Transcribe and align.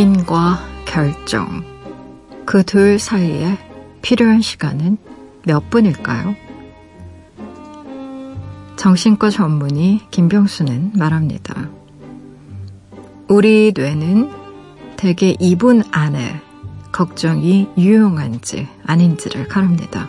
고민과 0.00 0.58
결정. 0.86 1.62
그 2.46 2.62
둘 2.62 2.98
사이에 2.98 3.58
필요한 4.00 4.40
시간은 4.40 4.96
몇 5.44 5.68
분일까요? 5.68 6.34
정신과 8.76 9.28
전문의 9.28 10.00
김병수는 10.10 10.92
말합니다. 10.94 11.68
우리 13.28 13.74
뇌는 13.76 14.30
대개 14.96 15.34
2분 15.34 15.86
안에 15.90 16.40
걱정이 16.92 17.68
유용한지 17.76 18.68
아닌지를 18.86 19.48
가릅니다. 19.48 20.08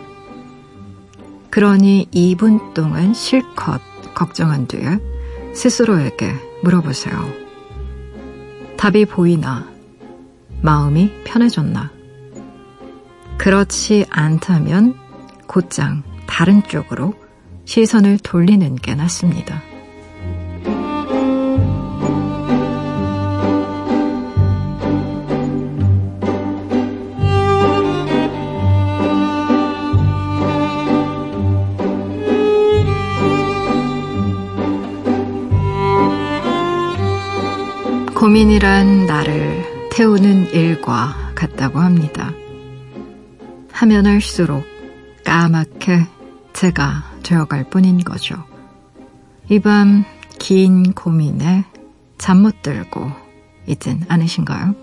그러니 1.50 2.08
2분 2.14 2.74
동안 2.74 3.14
실컷 3.14 3.82
걱정한 4.16 4.68
뒤에 4.68 5.00
스스로에게 5.54 6.34
물어보세요. 6.64 7.30
답이 8.78 9.04
보이나? 9.04 9.71
마음이 10.62 11.12
편해졌나? 11.24 11.92
그렇지 13.38 14.06
않다면 14.10 14.96
곧장 15.48 16.04
다른 16.28 16.62
쪽으로 16.64 17.14
시선을 17.66 18.20
돌리는 18.20 18.76
게 18.76 18.94
낫습니다. 18.96 19.62
고민이란 38.14 39.08
나를 39.08 39.71
태우는 39.92 40.52
일과 40.54 41.14
같다고 41.36 41.80
합니다. 41.80 42.32
하면 43.72 44.06
할수록 44.06 44.64
까맣게 45.26 46.06
제가 46.54 47.04
되어갈 47.24 47.66
뿐인 47.70 48.00
거죠. 48.04 48.36
이 49.50 49.60
밤 49.60 50.04
긴 50.40 50.94
고민에 50.94 51.66
잠 52.18 52.42
못 52.42 52.62
들고 52.64 53.12
있진 53.68 54.02
않으신가요? 54.08 54.74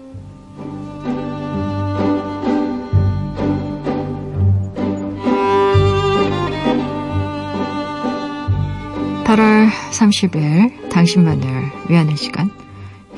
8월 9.24 9.68
30일 9.92 10.88
당신만을 10.90 11.70
위하는 11.88 12.16
시간 12.16 12.50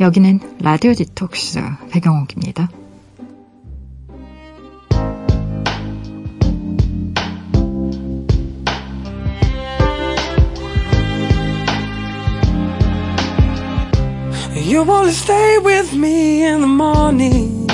여기는 0.00 0.40
라디오 0.62 0.94
디톡스 0.94 1.60
배경옥입니다. 1.90 2.70
You 14.56 14.84
wanna 14.84 15.10
stay 15.10 15.58
with 15.58 15.92
me 15.94 16.44
in 16.44 16.60
the 16.60 16.66
morning. 16.66 17.68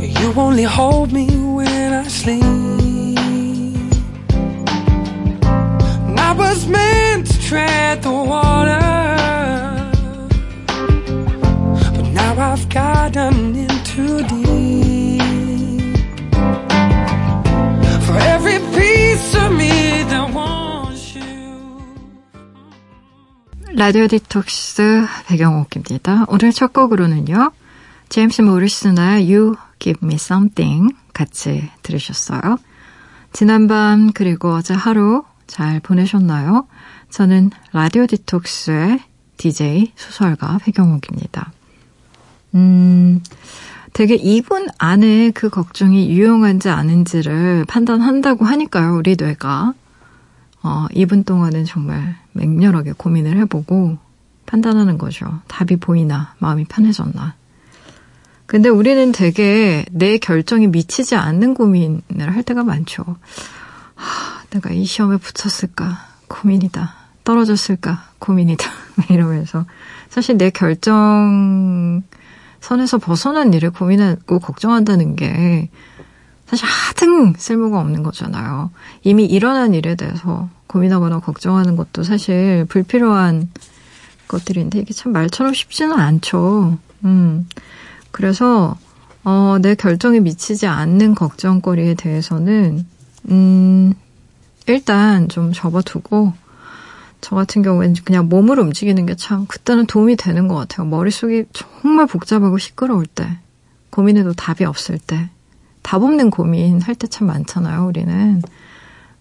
You 0.00 0.32
only 0.36 0.64
hold 0.64 1.12
me 1.12 1.28
when 1.54 1.92
I 1.92 2.08
sleep. 2.08 2.42
I 6.18 6.32
was 6.32 6.66
meant 6.66 7.28
to 7.28 7.40
tread 7.40 8.02
the 8.02 8.10
water. 8.10 8.85
I've 12.56 12.70
gotten 12.70 13.54
in 13.54 13.68
too 13.84 14.22
deep. 14.28 15.20
For 18.00 18.16
every 18.16 18.58
piece 18.72 19.36
of 19.36 19.52
me 19.52 19.68
that 20.08 20.32
wants 20.34 21.18
라디오 23.74 24.06
디톡스 24.06 25.06
배경옥입니다. 25.26 26.24
오늘 26.28 26.50
첫 26.52 26.72
곡으로는요. 26.72 27.52
제임스 28.08 28.40
모리슨의 28.40 29.30
You 29.30 29.56
Give 29.78 30.00
Me 30.02 30.14
Something 30.14 30.96
같이 31.12 31.68
들으셨어요. 31.82 32.56
지난밤 33.34 34.12
그리고 34.14 34.54
어제 34.54 34.72
하루 34.72 35.24
잘 35.46 35.80
보내셨나요? 35.80 36.66
저는 37.10 37.50
라디오 37.74 38.06
디톡스의 38.06 39.00
DJ 39.36 39.92
소설가 39.94 40.56
배경옥입니다. 40.64 41.52
음, 42.56 43.22
되게 43.92 44.16
2분 44.16 44.68
안에 44.78 45.30
그 45.30 45.48
걱정이 45.48 46.10
유용한지 46.10 46.68
아닌지를 46.70 47.64
판단한다고 47.66 48.44
하니까요, 48.44 48.96
우리 48.96 49.16
뇌가. 49.18 49.74
어, 50.62 50.86
2분 50.90 51.24
동안은 51.24 51.64
정말 51.64 52.16
맹렬하게 52.32 52.94
고민을 52.96 53.36
해보고 53.38 53.98
판단하는 54.46 54.98
거죠. 54.98 55.40
답이 55.48 55.76
보이나, 55.76 56.34
마음이 56.38 56.64
편해졌나. 56.64 57.34
근데 58.46 58.68
우리는 58.68 59.12
되게 59.12 59.84
내 59.90 60.18
결정이 60.18 60.68
미치지 60.68 61.16
않는 61.16 61.54
고민을 61.54 62.34
할 62.34 62.42
때가 62.42 62.62
많죠. 62.64 63.04
하, 63.94 64.42
내가 64.50 64.70
이 64.70 64.84
시험에 64.84 65.16
붙었을까? 65.18 65.98
고민이다. 66.28 66.94
떨어졌을까? 67.24 68.04
고민이다. 68.18 68.70
이러면서. 69.10 69.66
사실 70.08 70.38
내 70.38 70.50
결정 70.50 72.02
선에서 72.60 72.98
벗어난 72.98 73.52
일을 73.54 73.70
고민하고 73.70 74.38
걱정한다는 74.38 75.16
게 75.16 75.70
사실 76.46 76.66
하등 76.66 77.34
쓸모가 77.36 77.80
없는 77.80 78.02
거잖아요. 78.02 78.70
이미 79.02 79.24
일어난 79.24 79.74
일에 79.74 79.94
대해서 79.94 80.48
고민하거나 80.68 81.20
걱정하는 81.20 81.76
것도 81.76 82.02
사실 82.02 82.64
불필요한 82.68 83.50
것들인데 84.28 84.80
이게 84.80 84.92
참 84.92 85.12
말처럼 85.12 85.54
쉽지는 85.54 85.98
않죠. 85.98 86.78
음. 87.04 87.48
그래서 88.10 88.76
어, 89.24 89.58
내 89.60 89.74
결정에 89.74 90.20
미치지 90.20 90.66
않는 90.66 91.14
걱정거리에 91.14 91.94
대해서는 91.94 92.86
음, 93.28 93.94
일단 94.66 95.28
좀 95.28 95.52
접어두고 95.52 96.32
저 97.26 97.34
같은 97.34 97.62
경우에는 97.62 97.96
그냥 98.04 98.28
몸을 98.28 98.60
움직이는 98.60 99.04
게 99.04 99.16
참 99.16 99.46
그때는 99.46 99.86
도움이 99.86 100.14
되는 100.14 100.46
것 100.46 100.54
같아요. 100.54 100.86
머릿속이 100.86 101.46
정말 101.52 102.06
복잡하고 102.06 102.56
시끄러울 102.56 103.04
때, 103.04 103.38
고민해도 103.90 104.34
답이 104.34 104.64
없을 104.64 105.00
때, 105.00 105.28
답 105.82 106.04
없는 106.04 106.30
고민 106.30 106.80
할 106.80 106.94
때 106.94 107.08
참 107.08 107.26
많잖아요, 107.26 107.84
우리는. 107.84 108.42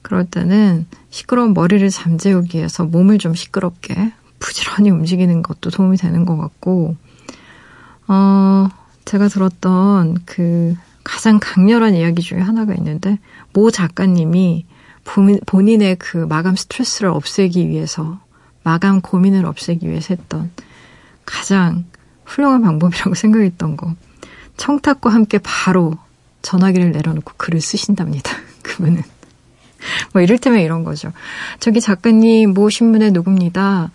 그럴 0.03 0.23
때는 0.23 0.85
시끄러운 1.09 1.55
머리를 1.55 1.89
잠재우기 1.89 2.59
위해서 2.59 2.85
몸을 2.85 3.17
좀 3.17 3.33
시끄럽게 3.33 4.13
부지런히 4.37 4.91
움직이는 4.91 5.41
것도 5.41 5.71
도움이 5.71 5.97
되는 5.97 6.25
것 6.25 6.37
같고, 6.37 6.95
어, 8.07 8.67
제가 9.05 9.29
들었던 9.29 10.19
그 10.25 10.75
가장 11.03 11.39
강렬한 11.41 11.95
이야기 11.95 12.21
중에 12.21 12.39
하나가 12.39 12.75
있는데, 12.75 13.17
모 13.51 13.71
작가님이 13.71 14.67
본인의 15.05 15.97
그 15.97 16.17
마감 16.17 16.55
스트레스를 16.55 17.09
없애기 17.09 17.69
위해서, 17.69 18.19
마감 18.63 19.01
고민을 19.01 19.45
없애기 19.45 19.87
위해서 19.87 20.15
했던 20.15 20.51
가장 21.25 21.85
훌륭한 22.25 22.61
방법이라고 22.61 23.13
생각했던 23.15 23.77
거. 23.77 23.93
청탁과 24.57 25.09
함께 25.09 25.37
바로 25.37 25.97
전화기를 26.41 26.91
내려놓고 26.91 27.33
글을 27.37 27.61
쓰신답니다. 27.61 28.31
그분은. 28.63 29.03
뭐 30.13 30.21
이를테면 30.21 30.61
이런 30.61 30.83
거죠. 30.83 31.11
저기 31.59 31.79
작가님 31.79 32.53
모 32.53 32.69
신문의 32.69 33.11
누굽니다. 33.11 33.91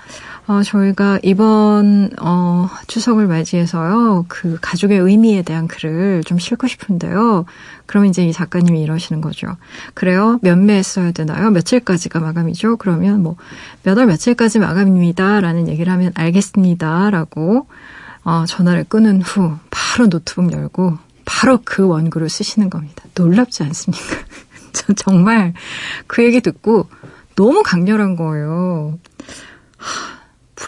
어, 0.50 0.64
저희가 0.64 1.20
이번 1.22 2.10
어, 2.20 2.68
추석을 2.88 3.28
맞이해서요. 3.28 4.24
그 4.26 4.58
가족의 4.60 4.98
의미에 4.98 5.42
대한 5.42 5.68
글을 5.68 6.24
좀 6.24 6.40
싣고 6.40 6.66
싶은데요. 6.66 7.44
그러면 7.86 8.10
이제 8.10 8.26
이 8.26 8.32
작가님이 8.32 8.82
이러시는 8.82 9.20
거죠. 9.20 9.46
그래요? 9.94 10.40
몇매 10.42 10.82
써야 10.82 11.12
되나요? 11.12 11.50
며칠까지가 11.52 12.18
마감이죠? 12.18 12.78
그러면 12.78 13.22
뭐 13.22 13.36
몇 13.84 13.96
월 13.96 14.06
며칠까지 14.06 14.58
마감입니다라는 14.58 15.68
얘기를 15.68 15.92
하면 15.92 16.10
알겠습니다라고 16.16 17.68
어, 18.24 18.44
전화를 18.48 18.84
끊은 18.88 19.22
후 19.22 19.56
바로 19.70 20.08
노트북 20.08 20.52
열고 20.52 20.98
바로 21.24 21.60
그 21.64 21.86
원고를 21.86 22.28
쓰시는 22.28 22.70
겁니다. 22.70 23.04
놀랍지 23.14 23.62
않습니까? 23.62 24.04
저 24.72 24.92
정말 24.94 25.54
그 26.08 26.24
얘기 26.24 26.40
듣고 26.40 26.88
너무 27.36 27.62
강렬한 27.62 28.16
거예요. 28.16 28.98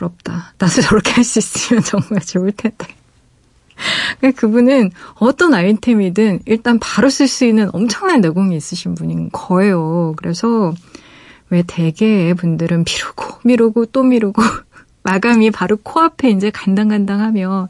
하, 0.03 0.09
부럽다. 0.09 0.55
나도 0.59 0.81
저렇게 0.83 1.13
할 1.13 1.25
수 1.25 1.39
있으면 1.39 1.83
정말 1.85 2.21
좋을 2.21 2.53
텐데. 2.53 2.87
그분은 4.37 4.91
어떤 5.15 5.55
아이템이든 5.55 6.41
일단 6.47 6.79
바로 6.79 7.09
쓸 7.11 7.27
수 7.27 7.45
있는 7.45 7.69
엄청난 7.73 8.21
내공이 8.21 8.57
있으신 8.57 8.95
분인 8.95 9.31
거예요. 9.33 10.15
그래서 10.17 10.73
왜 11.51 11.63
대개의 11.67 12.35
분들은 12.35 12.85
미루고 12.85 13.41
미루고 13.45 13.87
또 13.87 14.03
미루고 14.03 14.43
마감이 15.03 15.51
바로 15.51 15.77
코앞에 15.77 16.31
이제 16.31 16.51
간당간당하면 16.51 17.69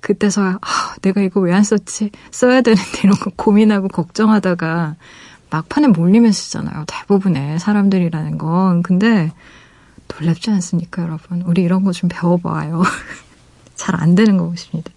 그때서야 0.00 0.58
아, 0.60 0.94
내가 1.02 1.22
이거 1.22 1.40
왜 1.40 1.52
안 1.54 1.62
썼지? 1.64 2.10
써야 2.30 2.60
되는데 2.60 3.00
이런 3.04 3.16
거 3.18 3.30
고민하고 3.34 3.88
걱정하다가 3.88 4.96
막판에 5.50 5.86
몰리면 5.88 6.32
쓰잖아요. 6.32 6.84
대부분의 6.86 7.58
사람들이라는 7.60 8.36
건. 8.36 8.82
근데 8.82 9.32
놀랍지 10.08 10.50
않습니까, 10.50 11.02
여러분? 11.02 11.42
우리 11.42 11.62
이런 11.62 11.84
거 11.84 11.92
좀 11.92 12.08
배워봐요. 12.12 12.82
잘 13.76 13.94
안 14.00 14.14
되는 14.14 14.36
거 14.36 14.48
같습니다. 14.50 14.90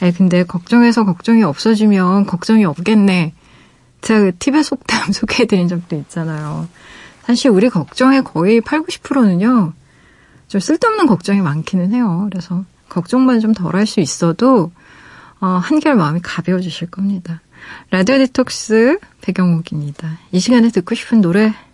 아니, 0.00 0.12
근데 0.12 0.44
걱정해서 0.44 1.04
걱정이 1.04 1.42
없어지면 1.42 2.26
걱정이 2.26 2.64
없겠네. 2.64 3.34
제가 4.02 4.20
그 4.20 4.32
팁의 4.38 4.64
속담 4.64 5.12
소개해드린 5.12 5.68
적도 5.68 5.96
있잖아요. 5.96 6.68
사실 7.24 7.50
우리 7.50 7.68
걱정의 7.68 8.24
거의 8.24 8.60
8, 8.60 8.82
90%는요, 8.82 9.72
좀 10.48 10.60
쓸데없는 10.60 11.06
걱정이 11.06 11.40
많기는 11.40 11.92
해요. 11.92 12.26
그래서 12.30 12.64
걱정만 12.88 13.40
좀 13.40 13.54
덜 13.54 13.74
할 13.76 13.86
수 13.86 14.00
있어도, 14.00 14.72
어, 15.40 15.46
한결 15.62 15.94
마음이 15.96 16.20
가벼워지실 16.22 16.90
겁니다. 16.90 17.40
라디오 17.90 18.18
디톡스 18.18 18.98
배경옥입니다. 19.20 20.18
이 20.32 20.40
시간에 20.40 20.68
듣고 20.70 20.94
싶은 20.96 21.20
노래 21.20 21.54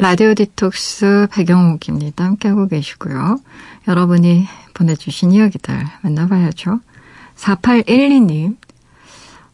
라디오 0.00 0.32
디톡스 0.32 1.26
배경옥입니다. 1.30 2.24
함께하고 2.24 2.68
계시고요. 2.68 3.38
여러분이 3.86 4.46
보내주신 4.72 5.30
이야기들 5.32 5.74
만나봐야죠. 6.00 6.80
4812님. 7.36 8.56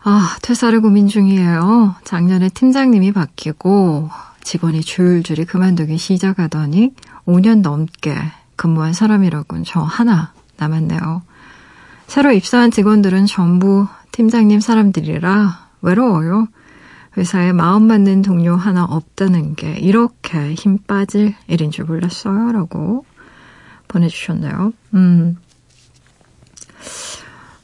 아, 0.04 0.37
퇴사를 0.43 0.81
고민 0.81 1.08
중이에요. 1.08 1.96
작년에 2.04 2.50
팀장님이 2.50 3.10
바뀌고 3.10 4.08
직원이 4.44 4.82
줄줄이 4.82 5.46
그만두기 5.46 5.98
시작하더니 5.98 6.93
5년 7.26 7.62
넘게 7.62 8.14
근무한 8.54 8.93
사람이라곤 8.93 9.64
저 9.66 9.81
하나 9.81 10.32
남았네요. 10.58 11.22
새로 12.06 12.31
입사한 12.31 12.70
직원들은 12.70 13.26
전부 13.26 13.88
팀장님 14.12 14.60
사람들이라 14.60 15.66
외로워요. 15.82 16.46
회사에 17.16 17.52
마음 17.52 17.86
맞는 17.86 18.22
동료 18.22 18.56
하나 18.56 18.84
없다는 18.84 19.54
게 19.54 19.72
이렇게 19.78 20.54
힘 20.54 20.78
빠질 20.78 21.34
일인 21.48 21.70
줄 21.70 21.86
몰랐어요. 21.86 22.52
라고 22.52 23.04
보내주셨네요. 23.88 24.72
음. 24.94 25.36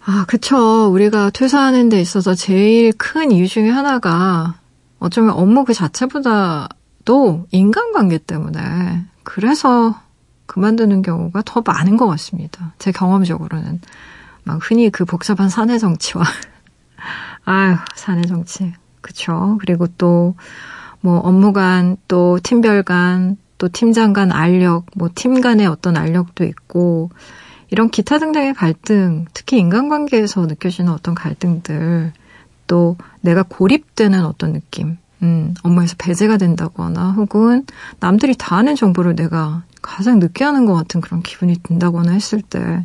아, 0.05 0.25
그쵸. 0.27 0.87
우리가 0.91 1.31
퇴사하는 1.31 1.89
데 1.89 2.01
있어서 2.01 2.35
제일 2.35 2.93
큰 2.97 3.31
이유 3.31 3.47
중에 3.47 3.71
하나가 3.71 4.55
어쩌면 4.99 5.33
업무 5.33 5.65
그 5.65 5.75
자체보다도 5.75 7.47
인간관계 7.51 8.19
때문에 8.19 9.05
그래서 9.23 10.01
그만두는 10.47 11.03
경우가 11.03 11.43
더 11.45 11.63
많은 11.65 11.97
것 11.97 12.07
같습니다. 12.07 12.75
제 12.79 12.91
경험적으로는. 12.91 13.81
막 14.45 14.59
흔히 14.61 14.91
그 14.91 15.05
복잡한 15.05 15.49
사내 15.49 15.79
정치와 15.79 16.25
아유, 17.45 17.77
사내 17.95 18.23
정치. 18.23 18.73
그쵸. 19.03 19.59
그리고 19.61 19.87
또, 19.99 20.35
뭐, 21.01 21.19
업무 21.19 21.53
간, 21.53 21.97
또 22.09 22.39
팀별 22.43 22.83
간, 22.83 23.37
또 23.59 23.69
팀장 23.69 24.13
간 24.13 24.33
알력, 24.33 24.87
뭐, 24.95 25.11
팀 25.15 25.41
간의 25.41 25.67
어떤 25.67 25.97
알력도 25.97 26.45
있고, 26.45 27.11
이런 27.71 27.91
기타 27.91 28.19
등등의 28.19 28.55
갈등, 28.55 29.27
특히 29.35 29.59
인간관계에서 29.59 30.47
느껴지는 30.47 30.93
어떤 30.93 31.15
갈등들, 31.15 32.13
또 32.67 32.97
내가 33.21 33.43
고립되는 33.43 34.25
어떤 34.25 34.53
느낌, 34.53 34.99
음, 35.23 35.55
업무에서 35.63 35.95
배제가 35.99 36.37
된다거나 36.37 37.13
혹은 37.13 37.65
남들이 38.01 38.35
다 38.37 38.57
아는 38.57 38.75
정보를 38.75 39.15
내가 39.15 39.63
가장 39.81 40.19
늦게 40.19 40.45
하는 40.45 40.67
것 40.67 40.75
같은 40.75 41.01
그런 41.01 41.23
기분이 41.23 41.57
든다거나 41.63 42.13
했을 42.13 42.43
때 42.43 42.85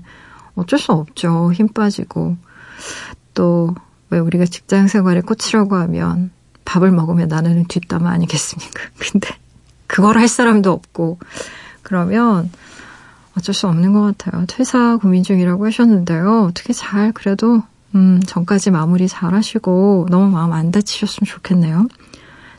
어쩔 0.56 0.80
수 0.80 0.92
없죠. 0.92 1.52
힘 1.54 1.68
빠지고. 1.68 2.38
또, 3.34 3.76
왜 4.10 4.20
우리가 4.20 4.46
직장 4.46 4.88
생활에 4.88 5.22
꽂히려고 5.22 5.76
하면 5.76 6.32
밥을 6.66 6.92
먹으면 6.92 7.28
나는 7.28 7.66
뒷담화 7.68 8.10
아니겠습니까? 8.10 8.84
근데 9.00 9.30
그걸 9.88 10.18
할 10.18 10.28
사람도 10.28 10.72
없고, 10.72 11.20
그러면 11.82 12.50
어쩔 13.38 13.54
수 13.54 13.68
없는 13.68 13.94
것 13.94 14.02
같아요. 14.02 14.46
퇴사 14.48 14.98
고민 14.98 15.24
중이라고 15.24 15.66
하셨는데요. 15.66 16.44
어떻게 16.50 16.74
잘 16.74 17.12
그래도 17.12 17.62
음, 17.96 18.20
전까지 18.26 18.72
마무리 18.72 19.08
잘 19.08 19.34
하시고 19.34 20.08
너무 20.10 20.30
마음 20.30 20.52
안 20.54 20.72
다치셨으면 20.72 21.26
좋겠네요. 21.28 21.88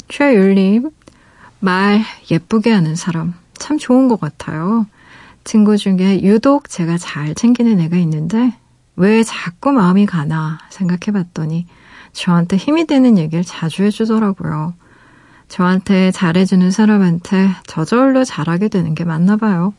최율님, 0.08 0.90
말 1.60 2.02
예쁘게 2.30 2.70
하는 2.70 2.96
사람 2.96 3.34
참 3.54 3.78
좋은 3.78 4.08
것 4.08 4.20
같아요. 4.20 4.86
친구 5.44 5.76
중에 5.76 6.22
유독 6.22 6.68
제가 6.68 6.98
잘 6.98 7.34
챙기는 7.34 7.80
애가 7.80 7.96
있는데 7.98 8.54
왜 8.98 9.22
자꾸 9.22 9.70
마음이 9.70 10.06
가나 10.06 10.58
생각해 10.70 11.12
봤더니 11.12 11.66
저한테 12.12 12.56
힘이 12.56 12.84
되는 12.84 13.16
얘기를 13.16 13.44
자주 13.44 13.84
해주더라고요. 13.84 14.74
저한테 15.46 16.10
잘해주는 16.10 16.70
사람한테 16.72 17.48
저절로 17.66 18.24
잘하게 18.24 18.68
되는 18.68 18.96
게 18.96 19.04
맞나 19.04 19.36
봐요. 19.36 19.72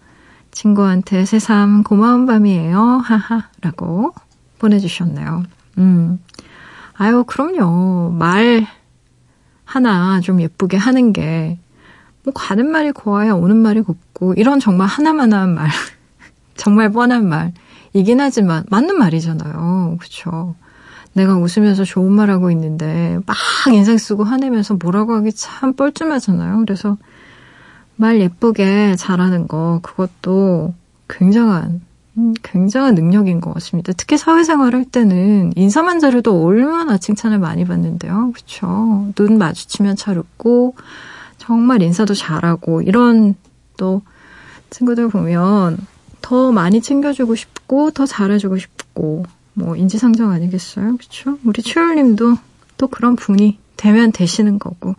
친구한테 0.51 1.25
새삼 1.25 1.83
고마운 1.83 2.25
밤이에요. 2.25 2.79
하하. 2.79 3.49
라고 3.61 4.13
보내주셨네요. 4.57 5.43
음. 5.79 6.19
아유, 6.93 7.25
그럼요. 7.27 8.11
말 8.17 8.65
하나 9.65 10.21
좀 10.21 10.41
예쁘게 10.41 10.77
하는 10.77 11.11
게, 11.13 11.59
뭐, 12.23 12.33
가는 12.33 12.65
말이 12.67 12.91
고와야 12.91 13.33
오는 13.33 13.57
말이 13.57 13.81
곱고, 13.81 14.33
이런 14.33 14.59
정말 14.59 14.87
하나만한 14.87 15.53
말, 15.53 15.69
정말 16.57 16.91
뻔한 16.91 17.27
말 17.27 17.53
이긴 17.93 18.21
하지만, 18.21 18.63
맞는 18.69 18.97
말이잖아요. 18.97 19.97
그쵸. 19.99 20.55
내가 21.13 21.37
웃으면서 21.37 21.83
좋은 21.83 22.11
말 22.11 22.29
하고 22.29 22.51
있는데, 22.51 23.19
막 23.25 23.35
인상 23.73 23.97
쓰고 23.97 24.23
화내면서 24.23 24.75
뭐라고 24.75 25.13
하기 25.15 25.31
참 25.33 25.73
뻘쭘하잖아요. 25.73 26.59
그래서, 26.59 26.97
말 27.95 28.21
예쁘게 28.21 28.95
잘하는 28.95 29.47
거, 29.47 29.79
그것도 29.81 30.73
굉장한, 31.09 31.81
음, 32.17 32.33
굉장한 32.43 32.95
능력인 32.95 33.41
것 33.41 33.53
같습니다. 33.55 33.91
특히 33.97 34.17
사회생활 34.17 34.75
할 34.75 34.85
때는 34.85 35.53
인사만 35.55 35.99
잘해도 35.99 36.45
얼마나 36.45 36.97
칭찬을 36.97 37.39
많이 37.39 37.65
받는데요. 37.65 38.31
그쵸. 38.33 39.07
눈 39.15 39.37
마주치면 39.37 39.95
잘 39.95 40.17
웃고, 40.17 40.75
정말 41.37 41.81
인사도 41.81 42.13
잘하고, 42.13 42.83
이런 42.83 43.35
또 43.77 44.01
친구들 44.69 45.09
보면 45.09 45.77
더 46.29 46.51
많이 46.51 46.79
챙겨주고 46.79 47.33
싶고, 47.33 47.89
더 47.89 48.05
잘해주고 48.05 48.59
싶고, 48.59 49.25
뭐, 49.55 49.75
인지상정 49.75 50.29
아니겠어요? 50.29 50.95
그쵸? 50.97 51.39
우리 51.43 51.63
최율님도 51.63 52.37
또 52.77 52.87
그런 52.87 53.15
분이 53.15 53.57
되면 53.77 54.11
되시는 54.11 54.59
거고, 54.59 54.93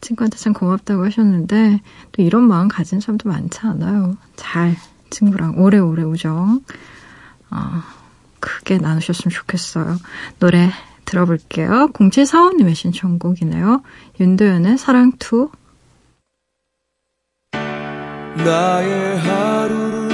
친구한테 0.00 0.36
참 0.36 0.52
고맙다고 0.52 1.04
하셨는데 1.04 1.80
또 2.10 2.22
이런 2.22 2.42
마음 2.42 2.66
가진 2.66 2.98
사람도 2.98 3.28
많지 3.28 3.60
않아요. 3.62 4.16
잘 4.34 4.76
친구랑 5.10 5.62
오래오래 5.62 6.02
우정 6.02 6.60
어, 7.50 7.82
크게 8.40 8.78
나누셨으면 8.78 9.32
좋겠어요. 9.32 9.96
노래 10.40 10.70
들어볼게요. 11.04 11.90
0745님의 11.92 12.74
신청곡이네요. 12.74 13.80
윤도현의 14.18 14.76
사랑2 14.76 15.50
나의 18.44 19.18
하루를 19.20 20.13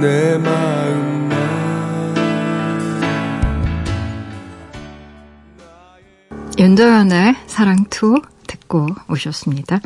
내 0.00 0.38
마음만 0.38 1.30
윤도현의 6.58 7.34
사랑2 7.46 8.22
듣고 8.46 8.86
오셨습니다. 9.10 9.80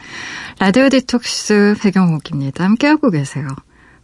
라디오 0.61 0.89
디톡스 0.89 1.77
백영옥입니다. 1.81 2.63
함께하고 2.65 3.11
계세요. 3.11 3.49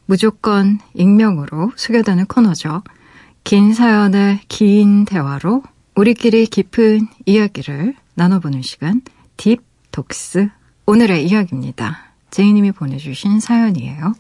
무조건 0.07 0.81
익명으로 0.95 1.71
소개되는 1.77 2.27
코너죠. 2.27 2.83
긴 3.45 3.73
사연의 3.73 4.41
긴 4.49 5.05
대화로 5.05 5.63
우리끼리 5.95 6.47
깊은 6.47 7.07
이야기를 7.25 7.95
나눠보는 8.15 8.63
시간 8.63 9.03
딥톡스 9.37 10.49
오늘의 10.87 11.25
이야기입니다. 11.27 12.15
제이님이 12.33 12.73
보내주신 12.73 13.39
사연이에요. 13.39 14.15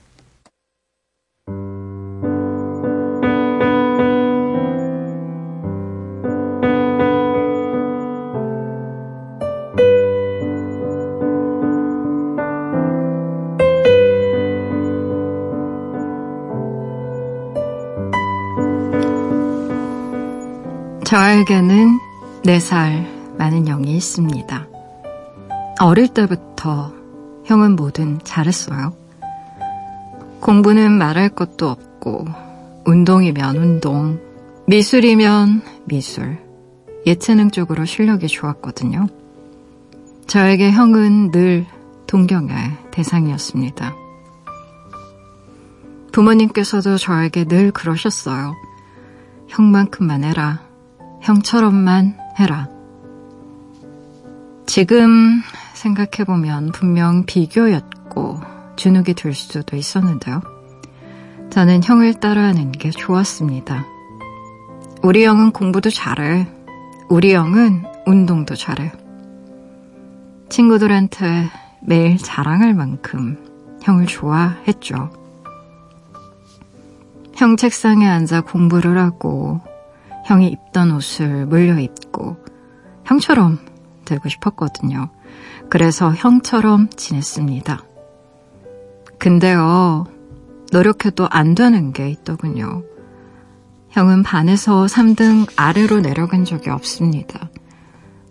저에게는 21.10 21.98
4살 22.44 23.36
많은 23.36 23.66
형이 23.66 23.96
있습니다. 23.96 24.68
어릴 25.80 26.06
때부터 26.06 26.92
형은 27.46 27.74
뭐든 27.74 28.20
잘했어요. 28.22 28.94
공부는 30.38 30.92
말할 30.92 31.30
것도 31.30 31.68
없고, 31.68 32.26
운동이면 32.86 33.56
운동, 33.56 34.20
미술이면 34.68 35.62
미술, 35.84 36.38
예체능 37.04 37.50
쪽으로 37.50 37.86
실력이 37.86 38.28
좋았거든요. 38.28 39.08
저에게 40.28 40.70
형은 40.70 41.32
늘 41.32 41.66
동경의 42.06 42.54
대상이었습니다. 42.92 43.96
부모님께서도 46.12 46.98
저에게 46.98 47.46
늘 47.46 47.72
그러셨어요. 47.72 48.54
형만큼만 49.48 50.22
해라. 50.22 50.69
형처럼만 51.20 52.16
해라. 52.38 52.68
지금 54.66 55.42
생각해보면 55.74 56.72
분명 56.72 57.24
비교였고 57.24 58.40
주눅이 58.76 59.14
들 59.14 59.34
수도 59.34 59.76
있었는데요. 59.76 60.40
저는 61.50 61.82
형을 61.82 62.14
따라하는 62.14 62.72
게 62.72 62.90
좋았습니다. 62.90 63.84
우리 65.02 65.24
형은 65.24 65.52
공부도 65.52 65.90
잘해. 65.90 66.46
우리 67.08 67.34
형은 67.34 67.84
운동도 68.06 68.54
잘해. 68.54 68.92
친구들한테 70.48 71.48
매일 71.82 72.16
자랑할 72.18 72.74
만큼 72.74 73.36
형을 73.82 74.06
좋아했죠. 74.06 75.10
형 77.34 77.56
책상에 77.56 78.06
앉아 78.06 78.42
공부를 78.42 78.98
하고 78.98 79.60
형이 80.30 80.46
입던 80.46 80.92
옷을 80.92 81.44
물려 81.46 81.80
입고 81.80 82.36
형처럼 83.04 83.58
되고 84.04 84.28
싶었거든요. 84.28 85.10
그래서 85.68 86.12
형처럼 86.12 86.88
지냈습니다. 86.88 87.80
근데요, 89.18 90.06
노력해도 90.70 91.26
안 91.28 91.56
되는 91.56 91.92
게 91.92 92.08
있더군요. 92.10 92.84
형은 93.88 94.22
반에서 94.22 94.86
3등 94.86 95.50
아래로 95.56 95.98
내려간 96.00 96.44
적이 96.44 96.70
없습니다. 96.70 97.50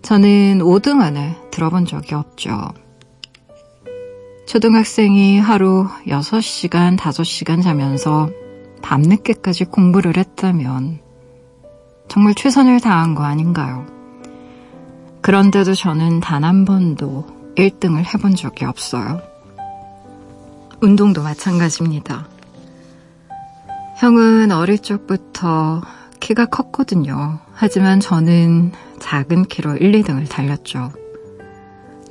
저는 0.01 0.59
5등 0.59 1.01
안에 1.01 1.35
들어본 1.51 1.85
적이 1.85 2.15
없죠. 2.15 2.73
초등학생이 4.47 5.37
하루 5.37 5.89
6시간, 6.07 6.97
5시간 6.97 7.61
자면서 7.61 8.29
밤늦게까지 8.81 9.65
공부를 9.65 10.15
했다면 10.15 11.08
정말 12.09 12.33
최선을 12.35 12.79
다한 12.79 13.15
거 13.15 13.23
아닌가요? 13.23 13.85
그런데도 15.21 15.73
저는 15.75 16.19
단 16.19 16.43
한 16.43 16.65
번도 16.65 17.53
1등을 17.55 18.03
해본 18.13 18.35
적이 18.35 18.65
없어요. 18.65 19.21
운동도 20.81 21.21
마찬가지입니다. 21.21 22.27
형은 23.97 24.51
어릴 24.51 24.79
적부터 24.79 25.81
키가 26.19 26.45
컸거든요. 26.45 27.39
하지만 27.53 27.99
저는 27.99 28.71
작은 28.99 29.45
키로 29.45 29.75
1, 29.75 29.91
2등을 30.01 30.29
달렸죠. 30.29 30.91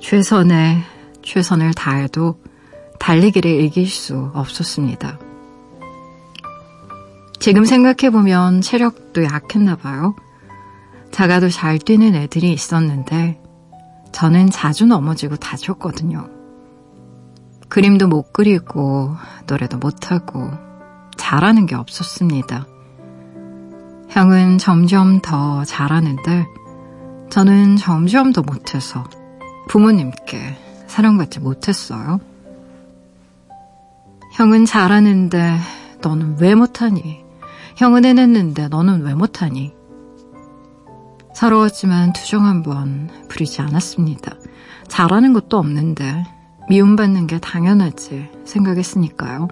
최선의 0.01 0.83
최선을 1.23 1.73
다해도 1.75 2.39
달리기를 2.99 3.51
이길 3.63 3.89
수 3.89 4.31
없었습니다. 4.35 5.19
지금 7.39 7.65
생각해보면 7.65 8.61
체력도 8.61 9.25
약했나 9.25 9.77
봐요. 9.77 10.15
작아도 11.11 11.49
잘 11.49 11.79
뛰는 11.79 12.15
애들이 12.15 12.53
있었는데 12.53 13.41
저는 14.13 14.51
자주 14.51 14.87
넘어지고 14.87 15.37
다쳤거든요. 15.37 16.29
그림도 17.69 18.09
못 18.09 18.33
그리고 18.33 19.15
노래도 19.47 19.79
못하고 19.79 20.51
잘하는 21.17 21.67
게 21.67 21.75
없었습니다. 21.75 22.67
형은 24.09 24.59
점점 24.59 25.21
더 25.21 25.65
잘하는데 25.65 26.47
저는 27.31 27.77
점점 27.77 28.33
더 28.33 28.43
못해서 28.43 29.05
부모님께 29.69 30.57
사랑받지 30.87 31.41
못했어요. 31.41 32.19
형은 34.33 34.65
잘하는데 34.65 35.59
너는 36.01 36.37
왜 36.41 36.55
못하니? 36.55 37.28
형은 37.79 38.05
해냈는데 38.05 38.67
너는 38.67 39.03
왜 39.03 39.15
못하니? 39.15 39.73
서러웠지만 41.33 42.13
투정 42.13 42.45
한번 42.45 43.09
부리지 43.29 43.63
않았습니다. 43.63 44.35
잘하는 44.89 45.33
것도 45.33 45.59
없는데 45.59 46.25
미움받는 46.69 47.29
게 47.29 47.39
당연하지 47.39 48.31
생각했으니까요. 48.45 49.47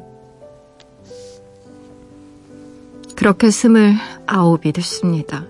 그렇게 3.15 3.53
스물 3.53 3.95
아홉이 4.27 4.73
됐습니다. 4.73 5.45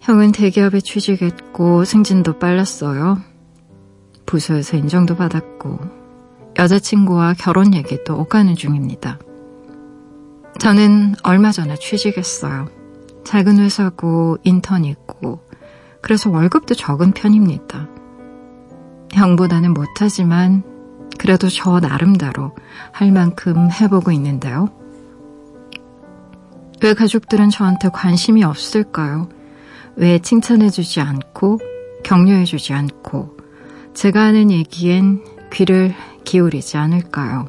형은 0.00 0.32
대기업에 0.32 0.80
취직했고 0.80 1.84
승진도 1.84 2.40
빨랐어요. 2.40 3.18
부서에서 4.26 4.76
인정도 4.76 5.14
받았고 5.14 5.78
여자친구와 6.58 7.34
결혼 7.38 7.72
얘기도 7.72 8.18
오가는 8.18 8.56
중입니다. 8.56 9.20
저는 10.58 11.14
얼마 11.22 11.52
전에 11.52 11.76
취직했어요. 11.76 12.68
작은 13.24 13.58
회사고 13.58 14.38
인턴이 14.42 14.88
있고 14.88 15.40
그래서 16.00 16.30
월급도 16.30 16.74
적은 16.74 17.12
편입니다. 17.12 17.88
형보다는 19.12 19.74
못하지만 19.74 20.62
그래도 21.18 21.48
저 21.48 21.80
나름대로 21.80 22.54
할 22.92 23.12
만큼 23.12 23.68
해보고 23.70 24.12
있는데요. 24.12 24.68
왜 26.82 26.94
가족들은 26.94 27.50
저한테 27.50 27.88
관심이 27.88 28.44
없을까요? 28.44 29.28
왜 29.96 30.18
칭찬해주지 30.18 31.00
않고 31.00 31.58
격려해주지 32.04 32.74
않고 32.74 33.36
제가 33.94 34.20
하는 34.20 34.50
얘기엔 34.50 35.24
귀를 35.52 35.94
기울이지 36.24 36.76
않을까요? 36.76 37.48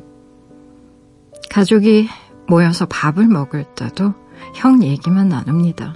가족이 1.49 2.07
모여서 2.47 2.85
밥을 2.85 3.27
먹을 3.27 3.63
때도 3.75 4.13
형 4.55 4.83
얘기만 4.83 5.29
나눕니다. 5.29 5.95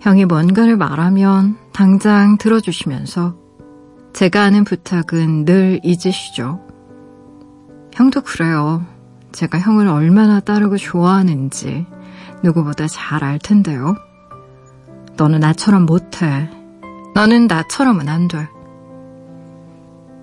형이 0.00 0.24
뭔가를 0.24 0.76
말하면 0.76 1.56
당장 1.72 2.38
들어주시면서 2.38 3.36
제가 4.12 4.42
하는 4.42 4.64
부탁은 4.64 5.44
늘 5.44 5.80
잊으시죠. 5.82 6.60
형도 7.92 8.20
그래요. 8.22 8.84
제가 9.32 9.58
형을 9.58 9.88
얼마나 9.88 10.40
따르고 10.40 10.76
좋아하는지 10.76 11.86
누구보다 12.42 12.86
잘 12.86 13.22
알 13.24 13.38
텐데요. 13.38 13.96
너는 15.16 15.40
나처럼 15.40 15.86
못해. 15.86 16.50
너는 17.14 17.46
나처럼은 17.46 18.08
안 18.08 18.28
돼. 18.28 18.48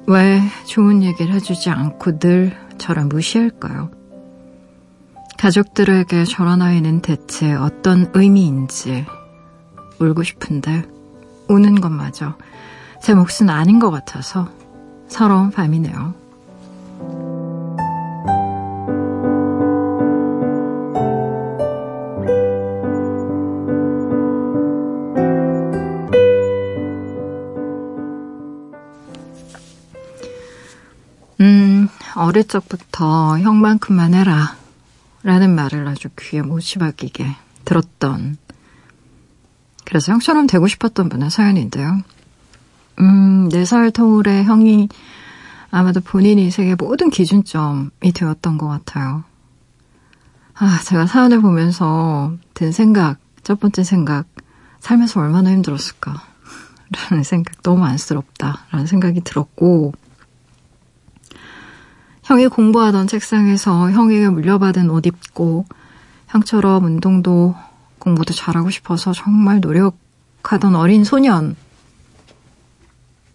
왜 0.08 0.42
좋은 0.66 1.02
얘기를 1.04 1.34
해주지 1.34 1.70
않고 1.70 2.20
늘 2.20 2.56
저를 2.78 3.06
무시할까요? 3.06 3.90
가족들에게 5.38 6.26
저런 6.26 6.62
아이는 6.62 7.02
대체 7.02 7.54
어떤 7.54 8.10
의미인지 8.14 9.06
울고 10.00 10.24
싶은데 10.24 10.84
우는 11.50 11.82
것마저 11.82 12.36
제 13.02 13.14
몫은 13.14 13.50
아닌 13.50 13.80
것 13.80 13.92
같아서 13.92 14.50
서러운 15.08 15.52
밤이네요. 15.52 16.14
음, 31.42 31.90
어릴 32.16 32.48
적부터 32.48 33.38
형만큼만 33.40 34.14
해라. 34.14 34.63
라는 35.24 35.56
말을 35.56 35.88
아주 35.88 36.10
귀에 36.20 36.42
못이 36.42 36.80
박이게 36.80 37.26
들었던, 37.66 38.38
그래서 39.86 40.12
형처럼 40.12 40.48
되고 40.48 40.68
싶었던 40.68 41.10
분의 41.10 41.32
사연인데요. 41.32 42.00
음, 43.00 43.50
4살 43.50 43.94
터울의 43.94 44.46
형이 44.46 44.90
아마도 45.72 46.02
본인이 46.02 46.52
세계 46.52 46.76
모든 46.76 47.10
기준점이 47.10 48.12
되었던 48.14 48.58
것 48.58 48.68
같아요. 48.68 49.24
아, 50.56 50.80
제가 50.84 51.08
사연을 51.08 51.42
보면서 51.42 52.34
든 52.54 52.72
생각, 52.72 53.18
첫 53.42 53.60
번째 53.60 53.84
생각, 53.84 54.28
살면서 54.80 55.20
얼마나 55.20 55.52
힘들었을까. 55.52 56.22
라는 57.10 57.24
생각, 57.24 57.64
너무 57.64 57.86
안쓰럽다. 57.86 58.66
라는 58.70 58.86
생각이 58.86 59.22
들었고, 59.22 59.94
형이 62.24 62.48
공부하던 62.48 63.08
책상에서 63.08 63.92
형에게 63.92 64.30
물려받은 64.30 64.90
옷 64.90 65.06
입고, 65.06 65.66
형처럼 66.28 66.86
운동도 66.86 67.56
공부도 68.00 68.34
잘하고 68.34 68.70
싶어서 68.70 69.14
정말 69.14 69.60
노력하던 69.60 70.76
어린 70.76 71.04
소년, 71.04 71.56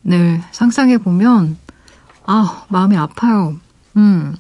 늘 0.05 0.43
상상해 0.53 0.99
보면 0.99 1.59
아 2.25 2.65
마음이 2.69 2.97
아파요. 2.97 3.59
음. 3.97 4.37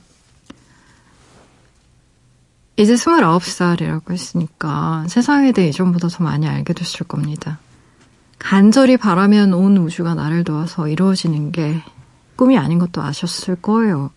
이제 2.76 2.94
29살이라고 2.94 4.12
했으니까 4.12 5.04
세상에 5.08 5.52
대해 5.52 5.68
이전보다 5.68 6.08
더 6.08 6.22
많이 6.22 6.46
알게 6.46 6.72
됐을 6.72 7.06
겁니다. 7.06 7.58
간절히 8.38 8.96
바라면 8.96 9.52
온 9.52 9.76
우주가 9.78 10.14
나를 10.14 10.44
도와서 10.44 10.86
이루어지는 10.86 11.50
게 11.50 11.82
꿈이 12.36 12.56
아닌 12.56 12.78
것도 12.78 13.02
아셨을 13.02 13.56
거예요. 13.56 14.10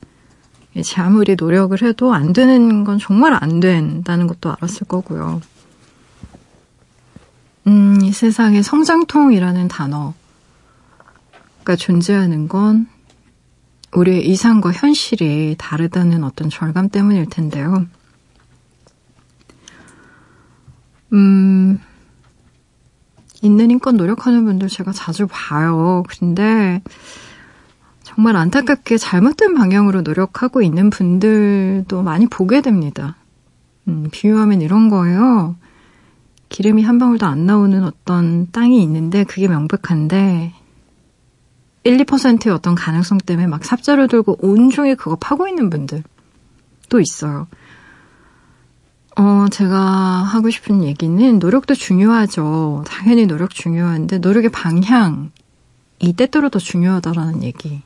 제 0.83 1.01
아무리 1.01 1.35
노력을 1.37 1.79
해도 1.81 2.13
안 2.13 2.31
되는 2.31 2.83
건 2.83 2.97
정말 2.97 3.33
안 3.33 3.59
된다는 3.59 4.27
것도 4.27 4.51
알았을 4.51 4.87
거고요. 4.87 5.41
음, 7.67 7.99
이 8.01 8.11
세상에 8.11 8.61
성장통이라는 8.61 9.67
단어, 9.67 10.13
가 11.63 11.75
존재하는 11.75 12.47
건 12.47 12.87
우리의 13.93 14.27
이상과 14.27 14.71
현실이 14.71 15.55
다르다는 15.59 16.23
어떤 16.23 16.49
절감 16.49 16.89
때문일 16.89 17.27
텐데요. 17.29 17.85
음, 21.13 21.79
있는 23.41 23.71
인권 23.71 23.97
노력하는 23.97 24.45
분들 24.45 24.69
제가 24.69 24.91
자주 24.91 25.27
봐요. 25.29 26.03
근데 26.07 26.81
정말 28.15 28.35
안타깝게 28.35 28.97
잘못된 28.97 29.53
방향으로 29.55 30.01
노력하고 30.01 30.61
있는 30.61 30.89
분들도 30.89 32.03
많이 32.03 32.27
보게 32.27 32.61
됩니다. 32.61 33.15
음, 33.87 34.09
비유하면 34.11 34.61
이런 34.61 34.89
거예요. 34.89 35.55
기름이 36.49 36.83
한 36.83 36.99
방울도 36.99 37.25
안 37.25 37.45
나오는 37.45 37.83
어떤 37.85 38.51
땅이 38.51 38.83
있는데 38.83 39.23
그게 39.23 39.47
명백한데 39.47 40.53
1, 41.85 41.97
2%의 41.97 42.53
어떤 42.53 42.75
가능성 42.75 43.19
때문에 43.19 43.47
막 43.47 43.63
삽자를 43.63 44.09
들고 44.09 44.39
온종일 44.41 44.97
그거 44.97 45.15
파고 45.15 45.47
있는 45.47 45.69
분들 45.69 46.03
또 46.89 46.99
있어요. 46.99 47.47
어, 49.15 49.45
제가 49.49 49.77
하고 49.77 50.49
싶은 50.49 50.83
얘기는 50.83 51.39
노력도 51.39 51.75
중요하죠. 51.75 52.83
당연히 52.85 53.25
노력 53.25 53.51
중요한데 53.51 54.17
노력의 54.17 54.51
방향, 54.51 55.31
이 55.99 56.11
때때로 56.11 56.49
더 56.49 56.59
중요하다라는 56.59 57.43
얘기 57.43 57.81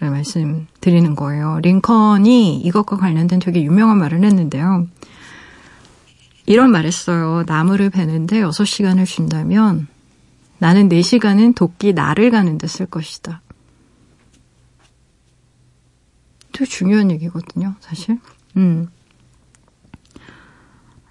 를 0.00 0.10
말씀드리는 0.10 1.14
거예요. 1.14 1.60
링컨이 1.62 2.60
이것과 2.60 2.96
관련된 2.96 3.38
되게 3.38 3.62
유명한 3.62 3.96
말을 3.98 4.24
했는데요. 4.24 4.88
이런 6.46 6.72
말 6.72 6.84
했어요. 6.84 7.44
나무를 7.46 7.90
베는데 7.90 8.40
6시간을 8.40 9.06
준다면 9.06 9.86
나는 10.58 10.88
4시간은 10.88 11.54
도끼 11.54 11.92
나를 11.92 12.30
가는 12.30 12.58
데 12.58 12.66
쓸 12.66 12.86
것이다. 12.86 13.40
되게 16.52 16.64
중요한 16.70 17.10
얘기거든요, 17.10 17.74
사실. 17.80 18.18
음. 18.56 18.88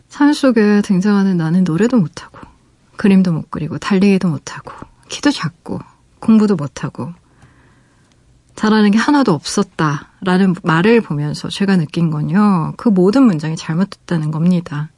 산 0.08 0.34
속에 0.34 0.82
등장하는 0.82 1.38
나는 1.38 1.64
노래도 1.64 1.98
못하고, 1.98 2.40
그림도 2.98 3.34
못 3.34 3.52
그리고, 3.52 3.78
달리기도 3.78 4.30
못하고, 4.30 4.72
키도 5.10 5.32
작고, 5.32 5.80
공부도 6.20 6.56
못하고, 6.56 7.14
잘하는 8.56 8.92
게 8.92 8.98
하나도 8.98 9.34
없었다 9.34 10.10
라는 10.22 10.56
말을 10.64 11.02
보면서 11.02 11.50
제가 11.50 11.78
느낀 11.78 12.10
건요, 12.10 12.74
그 12.78 12.90
모든 12.90 13.24
문장이 13.24 13.56
잘못됐다는 13.56 14.32
겁니다. 14.32 14.90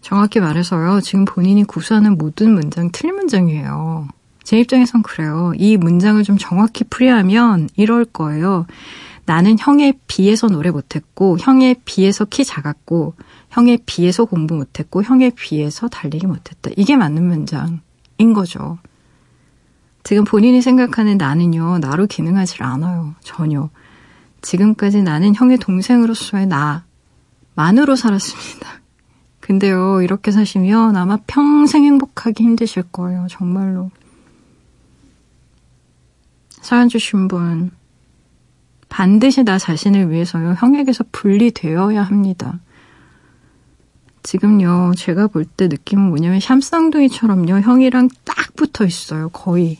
정확히 0.00 0.40
말해서요, 0.40 1.00
지금 1.00 1.24
본인이 1.24 1.64
구사하는 1.64 2.16
모든 2.16 2.52
문장 2.52 2.90
틀린 2.92 3.16
문장이에요. 3.16 4.08
제 4.42 4.58
입장에선 4.58 5.02
그래요. 5.02 5.52
이 5.56 5.76
문장을 5.76 6.22
좀 6.24 6.36
정확히 6.38 6.84
풀이하면 6.84 7.68
이럴 7.76 8.04
거예요. 8.04 8.66
나는 9.26 9.56
형에 9.58 9.92
비해서 10.08 10.48
노래 10.48 10.70
못했고, 10.70 11.38
형에 11.38 11.76
비해서 11.84 12.24
키 12.24 12.44
작았고, 12.44 13.14
형에 13.50 13.78
비해서 13.86 14.24
공부 14.24 14.56
못했고, 14.56 15.02
형에 15.04 15.30
비해서 15.30 15.88
달리기 15.88 16.26
못했다. 16.26 16.70
이게 16.76 16.96
맞는 16.96 17.24
문장인 17.28 18.32
거죠. 18.34 18.78
지금 20.02 20.24
본인이 20.24 20.62
생각하는 20.62 21.18
나는요, 21.18 21.78
나로 21.78 22.06
기능하지 22.06 22.62
않아요. 22.62 23.14
전혀. 23.22 23.68
지금까지 24.42 25.02
나는 25.02 25.34
형의 25.34 25.58
동생으로서의 25.58 26.48
나만으로 27.54 27.96
살았습니다. 27.96 28.80
근데요, 29.40 30.00
이렇게 30.02 30.30
사시면 30.30 30.96
아마 30.96 31.18
평생 31.26 31.84
행복하기 31.84 32.42
힘드실 32.42 32.84
거예요. 32.84 33.26
정말로. 33.28 33.90
사연 36.62 36.88
주신 36.88 37.28
분, 37.28 37.70
반드시 38.88 39.44
나 39.44 39.58
자신을 39.58 40.10
위해서요, 40.10 40.54
형에게서 40.58 41.04
분리되어야 41.12 42.02
합니다. 42.02 42.58
지금요, 44.22 44.92
제가 44.96 45.28
볼 45.28 45.44
때 45.44 45.68
느낌은 45.68 46.08
뭐냐면, 46.08 46.40
샴쌍둥이처럼요, 46.40 47.60
형이랑 47.60 48.08
딱 48.24 48.54
붙어 48.56 48.84
있어요, 48.84 49.28
거의. 49.30 49.78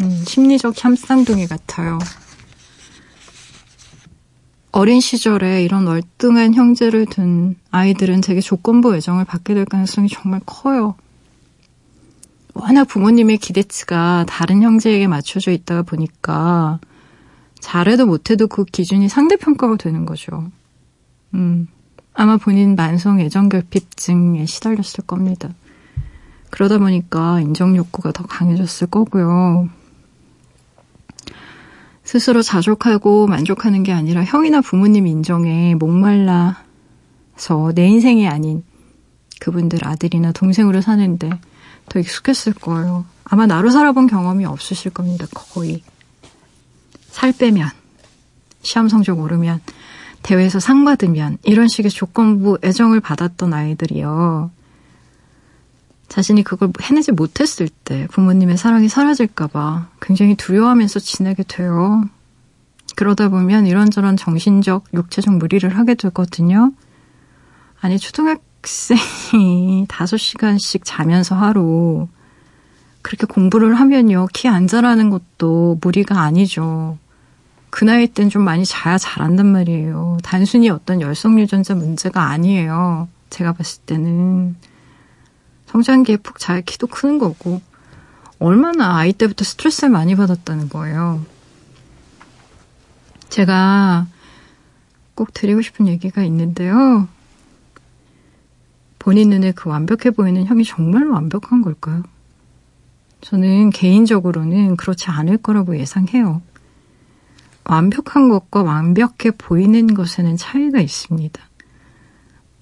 음, 0.00 0.22
심리적 0.26 0.76
샴쌍둥이 0.76 1.46
같아요. 1.46 1.98
어린 4.72 5.00
시절에 5.00 5.64
이런 5.64 5.86
월등한 5.86 6.52
형제를 6.52 7.06
둔 7.06 7.56
아이들은 7.70 8.20
되게 8.20 8.40
조건부 8.40 8.94
애정을 8.94 9.24
받게 9.24 9.54
될 9.54 9.64
가능성이 9.64 10.08
정말 10.08 10.40
커요. 10.44 10.96
워낙 12.52 12.84
부모님의 12.84 13.38
기대치가 13.38 14.26
다른 14.28 14.62
형제에게 14.62 15.06
맞춰져 15.06 15.50
있다가 15.50 15.82
보니까 15.82 16.78
잘해도 17.60 18.06
못해도 18.06 18.48
그 18.48 18.64
기준이 18.64 19.08
상대평가가 19.08 19.76
되는 19.76 20.04
거죠. 20.04 20.50
음, 21.34 21.68
아마 22.12 22.36
본인 22.36 22.76
만성 22.76 23.20
애정결핍증에 23.20 24.44
시달렸을 24.44 25.06
겁니다. 25.06 25.50
그러다 26.50 26.78
보니까 26.78 27.40
인정 27.40 27.76
욕구가 27.76 28.12
더 28.12 28.24
강해졌을 28.24 28.86
거고요. 28.88 29.68
스스로 32.06 32.40
자족하고 32.40 33.26
만족하는 33.26 33.82
게 33.82 33.92
아니라 33.92 34.24
형이나 34.24 34.60
부모님 34.60 35.08
인정에 35.08 35.74
목말라서 35.74 36.54
내 37.74 37.88
인생이 37.88 38.28
아닌 38.28 38.62
그분들 39.40 39.80
아들이나 39.86 40.30
동생으로 40.30 40.80
사는데 40.80 41.28
더 41.88 41.98
익숙했을 41.98 42.54
거예요. 42.54 43.04
아마 43.24 43.46
나로 43.46 43.70
살아본 43.70 44.06
경험이 44.06 44.44
없으실 44.44 44.92
겁니다. 44.92 45.26
거의. 45.34 45.82
살 47.10 47.32
빼면, 47.32 47.68
시험 48.62 48.88
성적 48.88 49.18
오르면, 49.18 49.60
대회에서 50.22 50.60
상 50.60 50.84
받으면, 50.84 51.38
이런 51.42 51.66
식의 51.66 51.90
조건부 51.90 52.58
애정을 52.62 53.00
받았던 53.00 53.52
아이들이요. 53.52 54.50
자신이 56.08 56.42
그걸 56.44 56.70
해내지 56.80 57.12
못했을 57.12 57.68
때 57.68 58.06
부모님의 58.12 58.56
사랑이 58.56 58.88
사라질까봐 58.88 59.88
굉장히 60.00 60.34
두려워하면서 60.36 61.00
지내게 61.00 61.42
돼요. 61.42 62.04
그러다 62.94 63.28
보면 63.28 63.66
이런저런 63.66 64.16
정신적, 64.16 64.84
육체적 64.94 65.34
무리를 65.36 65.68
하게 65.76 65.94
되거든요. 65.94 66.72
아니, 67.80 67.98
초등학생이 67.98 69.86
5시간씩 69.88 70.80
자면서 70.84 71.34
하루 71.34 72.08
그렇게 73.02 73.26
공부를 73.26 73.74
하면요. 73.74 74.26
키 74.32 74.48
안 74.48 74.66
자라는 74.66 75.10
것도 75.10 75.78
무리가 75.82 76.20
아니죠. 76.22 76.98
그 77.70 77.84
나이 77.84 78.06
땐 78.06 78.30
좀 78.30 78.42
많이 78.42 78.64
자야 78.64 78.96
잘한단 78.96 79.46
말이에요. 79.46 80.18
단순히 80.22 80.70
어떤 80.70 81.00
열성 81.00 81.38
유전자 81.38 81.74
문제가 81.74 82.24
아니에요. 82.30 83.08
제가 83.30 83.52
봤을 83.52 83.82
때는. 83.82 84.56
성장기에 85.66 86.18
푹 86.18 86.38
잘 86.38 86.62
키도 86.62 86.86
크는 86.86 87.18
거고, 87.18 87.60
얼마나 88.38 88.96
아이 88.96 89.12
때부터 89.12 89.44
스트레스를 89.44 89.90
많이 89.90 90.14
받았다는 90.14 90.68
거예요. 90.68 91.24
제가 93.28 94.06
꼭 95.14 95.32
드리고 95.32 95.62
싶은 95.62 95.88
얘기가 95.88 96.22
있는데요. 96.24 97.08
본인 98.98 99.30
눈에 99.30 99.52
그 99.52 99.68
완벽해 99.68 100.10
보이는 100.10 100.44
형이 100.44 100.64
정말로 100.64 101.12
완벽한 101.12 101.62
걸까요? 101.62 102.02
저는 103.20 103.70
개인적으로는 103.70 104.76
그렇지 104.76 105.10
않을 105.10 105.38
거라고 105.38 105.78
예상해요. 105.78 106.42
완벽한 107.64 108.28
것과 108.28 108.62
완벽해 108.62 109.32
보이는 109.38 109.94
것에는 109.94 110.36
차이가 110.36 110.80
있습니다. 110.80 111.40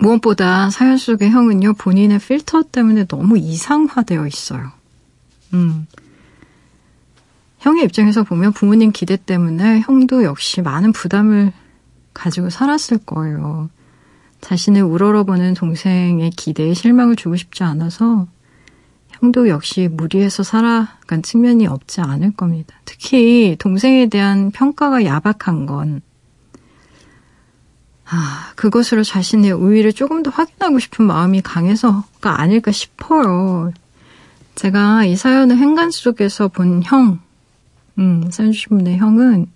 무엇보다 0.04 0.68
사연 0.68 0.98
속의 0.98 1.30
형은요, 1.30 1.74
본인의 1.74 2.18
필터 2.18 2.64
때문에 2.64 3.06
너무 3.06 3.38
이상화되어 3.38 4.26
있어요. 4.26 4.70
음. 5.54 5.86
형의 7.58 7.84
입장에서 7.84 8.22
보면 8.22 8.52
부모님 8.52 8.92
기대 8.92 9.16
때문에 9.16 9.80
형도 9.80 10.24
역시 10.24 10.60
많은 10.60 10.92
부담을 10.92 11.52
가지고 12.12 12.50
살았을 12.50 12.98
거예요. 12.98 13.70
자신을 14.42 14.82
우러러보는 14.82 15.54
동생의 15.54 16.30
기대에 16.30 16.74
실망을 16.74 17.16
주고 17.16 17.36
싶지 17.36 17.62
않아서 17.62 18.26
형도 19.08 19.48
역시 19.48 19.88
무리해서 19.90 20.42
살아간 20.42 21.22
측면이 21.22 21.66
없지 21.66 22.02
않을 22.02 22.34
겁니다. 22.34 22.76
특히 22.84 23.56
동생에 23.58 24.08
대한 24.10 24.50
평가가 24.50 25.06
야박한 25.06 25.64
건 25.64 26.02
아, 28.14 28.52
그것으로 28.54 29.02
자신의 29.02 29.50
우위를 29.50 29.92
조금 29.92 30.22
더 30.22 30.30
확인하고 30.30 30.78
싶은 30.78 31.04
마음이 31.04 31.42
강해서가 31.42 32.40
아닐까 32.40 32.70
싶어요. 32.70 33.72
제가 34.54 35.04
이 35.04 35.16
사연을 35.16 35.56
행간 35.56 35.90
속에서 35.90 36.46
본 36.46 36.82
형, 36.84 37.18
음, 37.98 38.30
사연 38.30 38.52
주신 38.52 38.78
분의 38.78 38.98
형은 38.98 39.46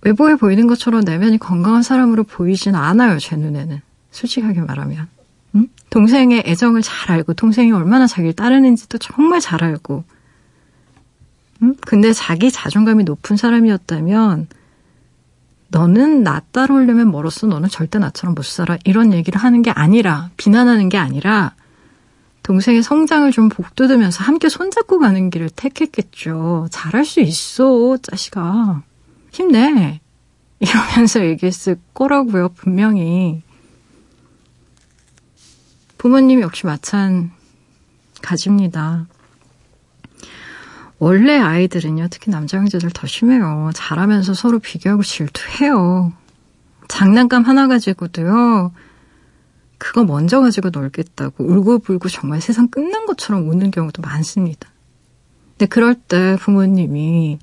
외부에 0.00 0.34
보이는 0.34 0.66
것처럼 0.66 1.02
내면이 1.02 1.38
건강한 1.38 1.84
사람으로 1.84 2.24
보이진 2.24 2.74
않아요, 2.74 3.18
제 3.20 3.36
눈에는. 3.36 3.80
솔직하게 4.10 4.62
말하면. 4.62 5.06
음? 5.54 5.68
동생의 5.90 6.42
애정을 6.46 6.82
잘 6.82 7.12
알고, 7.12 7.34
동생이 7.34 7.70
얼마나 7.70 8.08
자기를 8.08 8.32
따르는지도 8.32 8.98
정말 8.98 9.40
잘 9.40 9.62
알고. 9.62 10.02
음? 11.62 11.76
근데 11.80 12.12
자기 12.12 12.50
자존감이 12.50 13.04
높은 13.04 13.36
사람이었다면, 13.36 14.48
너는 15.74 16.22
나 16.22 16.40
따라오려면 16.52 17.10
멀었어. 17.10 17.48
너는 17.48 17.68
절대 17.68 17.98
나처럼 17.98 18.36
못 18.36 18.44
살아. 18.44 18.78
이런 18.84 19.12
얘기를 19.12 19.40
하는 19.40 19.62
게 19.62 19.72
아니라, 19.72 20.30
비난하는 20.36 20.88
게 20.88 20.98
아니라, 20.98 21.56
동생의 22.44 22.84
성장을 22.84 23.28
좀 23.32 23.48
복돋으면서 23.48 24.22
함께 24.22 24.48
손잡고 24.48 25.00
가는 25.00 25.30
길을 25.30 25.50
택했겠죠. 25.50 26.68
잘할 26.70 27.04
수 27.04 27.18
있어, 27.18 27.96
자식아. 27.96 28.84
힘내. 29.32 30.00
이러면서 30.60 31.26
얘기했을 31.26 31.80
거라고요, 31.92 32.50
분명히. 32.50 33.42
부모님 35.98 36.40
역시 36.40 36.66
마찬가지입니다. 36.66 39.08
원래 40.98 41.38
아이들은요, 41.38 42.08
특히 42.10 42.30
남자 42.30 42.58
형제들 42.58 42.90
더 42.90 43.06
심해요. 43.06 43.70
잘하면서 43.74 44.34
서로 44.34 44.58
비교하고 44.58 45.02
질투해요. 45.02 46.12
장난감 46.88 47.42
하나 47.44 47.66
가지고도요, 47.66 48.72
그거 49.78 50.04
먼저 50.04 50.40
가지고 50.40 50.70
놀겠다고 50.70 51.44
울고불고 51.44 52.08
정말 52.08 52.40
세상 52.40 52.68
끝난 52.68 53.06
것처럼 53.06 53.48
우는 53.48 53.70
경우도 53.70 54.02
많습니다. 54.02 54.70
근데 55.50 55.66
그럴 55.66 55.94
때 55.94 56.36
부모님이 56.40 57.38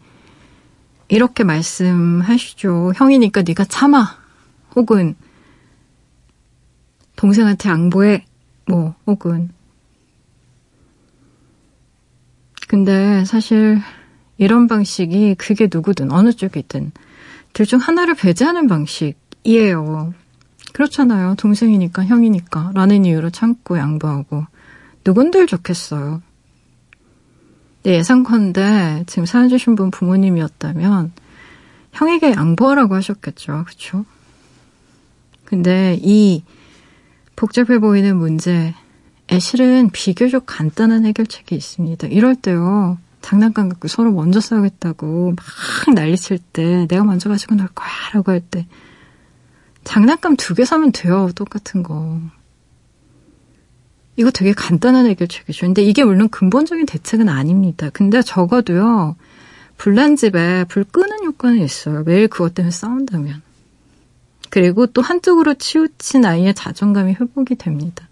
이렇게 1.08 1.44
말씀하시죠. 1.44 2.94
형이니까 2.96 3.44
네가 3.44 3.66
참아. 3.66 4.18
혹은 4.76 5.16
동생한테 7.16 7.70
양보해. 7.70 8.26
뭐 8.66 8.96
혹은 9.06 9.50
근데 12.72 13.26
사실 13.26 13.82
이런 14.38 14.68
방식이 14.68 15.36
그게 15.36 15.68
누구든 15.70 16.10
어느 16.10 16.32
쪽이든 16.32 16.94
둘 17.52 17.66
중 17.66 17.80
하나를 17.80 18.16
배제하는 18.16 18.68
방식이에요. 18.68 20.14
그렇잖아요. 20.72 21.36
동생이니까 21.36 22.06
형이니까 22.06 22.72
라는 22.74 23.04
이유로 23.04 23.30
참고 23.32 23.78
양보하고 23.78 24.46
누군들 25.04 25.48
좋겠어요. 25.48 26.22
네, 27.84 27.96
예상컨대 27.96 29.04
지금 29.06 29.26
사연 29.26 29.50
주신 29.50 29.76
분 29.76 29.92
부모님이었다면 29.92 31.12
형에게 31.92 32.32
양보하라고 32.32 32.96
하셨겠죠. 32.96 33.66
그렇죠? 33.66 34.06
근데 35.44 36.00
이 36.02 36.46
복잡해 37.36 37.80
보이는 37.80 38.16
문제에 38.16 38.74
실은 39.40 39.90
비교적 39.92 40.44
간단한 40.46 41.06
해결책이 41.06 41.56
있습니다. 41.56 42.08
이럴 42.08 42.36
때요. 42.36 42.98
장난감 43.22 43.70
갖고 43.70 43.88
서로 43.88 44.12
먼저 44.12 44.40
싸우겠다고 44.42 45.36
막 45.36 45.94
난리칠 45.96 46.40
때 46.54 46.88
내가 46.88 47.04
먼저 47.04 47.30
가지고 47.30 47.56
놀 47.56 47.68
거야 47.68 47.90
라고 48.14 48.32
할 48.32 48.42
때 48.42 48.68
장난감 49.84 50.36
두 50.36 50.54
개 50.56 50.66
사면 50.66 50.92
돼요. 50.92 51.30
똑같은 51.36 51.84
거. 51.84 52.20
이거 54.16 54.30
되게 54.32 54.54
간단한 54.54 55.06
해결책이죠. 55.08 55.66
근데 55.68 55.82
이게 55.82 56.04
물론 56.04 56.30
근본적인 56.30 56.86
대책은 56.86 57.30
아닙니다. 57.30 57.90
근데 57.92 58.22
적어도요, 58.22 59.16
불난 59.78 60.16
집에 60.16 60.66
불 60.66 60.84
끄는 60.84 61.24
효과는 61.26 61.60
있어요. 61.64 62.04
매일 62.04 62.28
그것 62.28 62.54
때문에 62.54 62.72
싸운다면. 62.72 63.42
그리고 64.50 64.86
또 64.86 65.02
한쪽으로 65.02 65.54
치우친 65.56 66.26
아이의 66.26 66.54
자존감이 66.54 67.14
회복이 67.14 67.56
됩니다. 67.56 68.08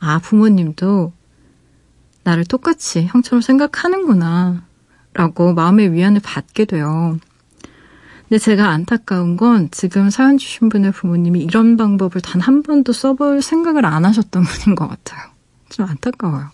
아, 0.00 0.18
부모님도 0.18 1.12
나를 2.24 2.44
똑같이 2.44 3.06
형처럼 3.06 3.40
생각하는구나. 3.40 4.62
라고 5.14 5.54
마음의 5.54 5.92
위안을 5.92 6.20
받게 6.22 6.66
돼요. 6.66 7.18
근데 8.28 8.38
제가 8.38 8.68
안타까운 8.68 9.36
건 9.36 9.68
지금 9.70 10.10
사연 10.10 10.36
주신 10.36 10.68
분의 10.68 10.92
부모님이 10.92 11.40
이런 11.40 11.76
방법을 11.78 12.20
단 12.20 12.40
한 12.42 12.62
번도 12.62 12.92
써볼 12.92 13.40
생각을 13.42 13.86
안 13.86 14.04
하셨던 14.04 14.42
분인 14.44 14.76
것 14.76 14.86
같아요. 14.86 15.20
좀 15.70 15.86
안타까워요. 15.86 16.50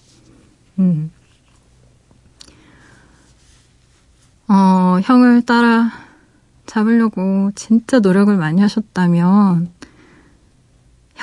음. 0.78 1.11
어, 4.48 5.00
형을 5.02 5.42
따라 5.42 5.90
잡으려고 6.66 7.50
진짜 7.54 7.98
노력을 7.98 8.35
많이 8.37 8.61
하셨다면, 8.61 9.72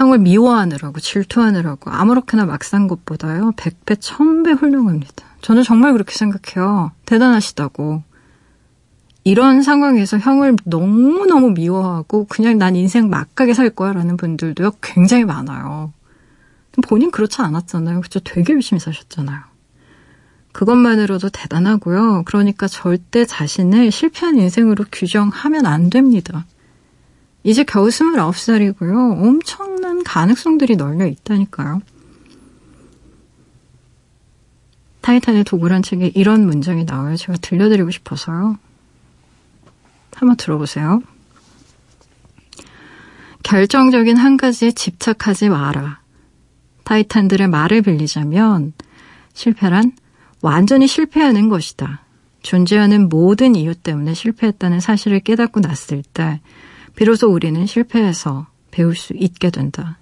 형을 0.02 0.18
미워하느라고, 0.18 1.00
질투하느라고, 1.00 1.92
아무렇게나 1.92 2.46
막 2.48 2.64
산 2.64 2.88
것보다요, 2.88 3.52
100배, 3.52 4.00
1000배 4.00 4.60
훌륭합니다. 4.60 5.26
저는 5.42 5.62
정말 5.62 5.94
그렇게 5.94 6.16
생각해요. 6.16 6.92
대단하시다고. 7.06 8.02
이런 9.24 9.62
상황에서 9.62 10.18
형을 10.18 10.56
너무너무 10.66 11.52
미워하고 11.52 12.26
그냥 12.26 12.58
난 12.58 12.76
인생 12.76 13.10
막가게 13.12 13.54
살 13.54 13.70
거야 13.70 13.94
라는 13.94 14.18
분들도요, 14.18 14.72
굉장히 14.82 15.26
많아요. 15.26 15.94
본인 16.88 17.12
그렇지 17.12 17.42
않았잖아요. 17.44 18.02
그죠? 18.02 18.20
되게 18.22 18.54
열심히 18.54 18.80
사셨잖아요. 18.80 19.40
그것만으로도 20.54 21.30
대단하고요. 21.30 22.24
그러니까 22.26 22.68
절대 22.68 23.26
자신을 23.26 23.92
실패한 23.92 24.38
인생으로 24.38 24.86
규정하면 24.92 25.68
안 25.68 25.92
됩니다. 25.92 26.46
이제 27.44 27.64
겨우 27.64 27.88
29살이고요. 27.88 29.24
엄청난 29.24 30.04
가능성들이 30.04 30.76
널려 30.76 31.08
있다니까요. 31.08 31.82
타이탄의 35.02 35.44
도구란 35.46 35.82
책에 35.82 36.12
이런 36.14 36.46
문장이 36.46 36.86
나와요. 36.86 37.16
제가 37.16 37.38
들려드리고 37.42 37.90
싶어서요. 37.90 38.58
한번 40.14 40.38
들어보세요. 40.38 41.02
결정적인 43.42 44.18
한 44.18 44.38
가지에 44.38 44.72
집착하지 44.72 45.50
마라. 45.50 46.00
타이탄들의 46.84 47.48
말을 47.48 47.82
빌리자면 47.82 48.74
실패란 49.34 49.94
완전히 50.42 50.88
실패하는 50.88 51.50
것이다. 51.50 52.04
존재하는 52.44 53.10
모든 53.10 53.56
이유 53.56 53.74
때문에 53.74 54.14
실패했다는 54.14 54.80
사실을 54.80 55.20
깨닫고 55.22 55.60
났을 55.60 56.04
때 56.14 56.42
비로소 56.96 57.28
우리는 57.28 57.66
실패해서 57.66 58.48
배울 58.72 58.96
수 58.96 59.14
있게 59.16 59.50
된다. 59.50 59.98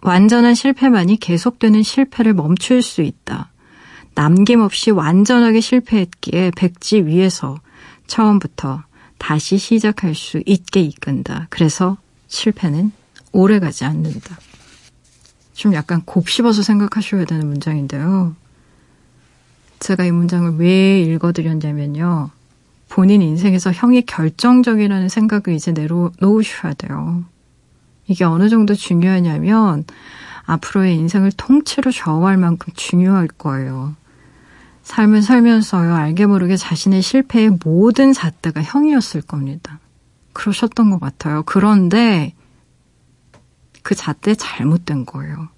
완전한 0.00 0.54
실패만이 0.54 1.18
계속되는 1.18 1.82
실패를 1.82 2.34
멈출 2.34 2.82
수 2.82 3.02
있다. 3.02 3.50
남김없이 4.14 4.90
완전하게 4.90 5.60
실패했기에 5.60 6.52
백지 6.56 7.02
위에서 7.06 7.58
처음부터 8.06 8.82
다시 9.18 9.58
시작할 9.58 10.14
수 10.14 10.42
있게 10.46 10.80
이끈다. 10.80 11.46
그래서 11.50 11.98
실패는 12.28 12.92
오래 13.32 13.58
가지 13.58 13.84
않는다. 13.84 14.38
좀 15.52 15.74
약간 15.74 16.02
곱씹어서 16.04 16.62
생각하셔야 16.62 17.24
되는 17.24 17.46
문장인데요. 17.48 18.34
제가 19.80 20.04
이 20.04 20.10
문장을 20.10 20.56
왜 20.56 21.00
읽어드렸냐면요. 21.02 22.30
본인 22.88 23.22
인생에서 23.22 23.72
형이 23.72 24.02
결정적이라는 24.02 25.08
생각을 25.08 25.54
이제 25.54 25.72
내려놓으셔야 25.72 26.74
돼요. 26.74 27.24
이게 28.06 28.24
어느 28.24 28.48
정도 28.48 28.74
중요하냐면 28.74 29.84
앞으로의 30.44 30.96
인생을 30.96 31.32
통째로 31.36 31.90
좌우할 31.90 32.38
만큼 32.38 32.72
중요할 32.74 33.28
거예요. 33.28 33.94
삶을 34.82 35.20
살면서요, 35.20 35.94
알게 35.94 36.24
모르게 36.24 36.56
자신의 36.56 37.02
실패의 37.02 37.58
모든 37.62 38.14
잣대가 38.14 38.62
형이었을 38.62 39.20
겁니다. 39.20 39.78
그러셨던 40.32 40.90
것 40.90 40.98
같아요. 40.98 41.42
그런데 41.44 42.32
그 43.82 43.94
잣대 43.94 44.34
잘못된 44.34 45.04
거예요. 45.04 45.48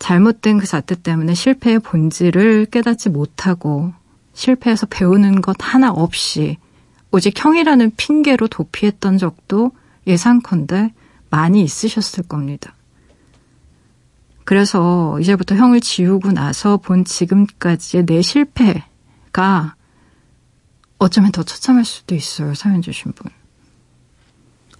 잘못된 0.00 0.58
그 0.58 0.66
잣대 0.66 0.96
때문에 1.00 1.34
실패의 1.34 1.78
본질을 1.78 2.66
깨닫지 2.66 3.08
못하고 3.08 3.92
실패해서 4.34 4.86
배우는 4.86 5.40
것 5.40 5.56
하나 5.60 5.90
없이 5.90 6.58
오직 7.10 7.34
형이라는 7.42 7.92
핑계로 7.96 8.48
도피했던 8.48 9.18
적도 9.18 9.72
예상컨대 10.06 10.92
많이 11.30 11.62
있으셨을 11.62 12.24
겁니다. 12.24 12.74
그래서 14.44 15.18
이제부터 15.20 15.54
형을 15.54 15.80
지우고 15.80 16.32
나서 16.32 16.76
본 16.76 17.04
지금까지의 17.04 18.04
내 18.04 18.20
실패가 18.20 19.74
어쩌면 20.98 21.32
더 21.32 21.42
처참할 21.42 21.84
수도 21.84 22.14
있어요, 22.14 22.54
사연 22.54 22.82
주신 22.82 23.12
분. 23.12 23.30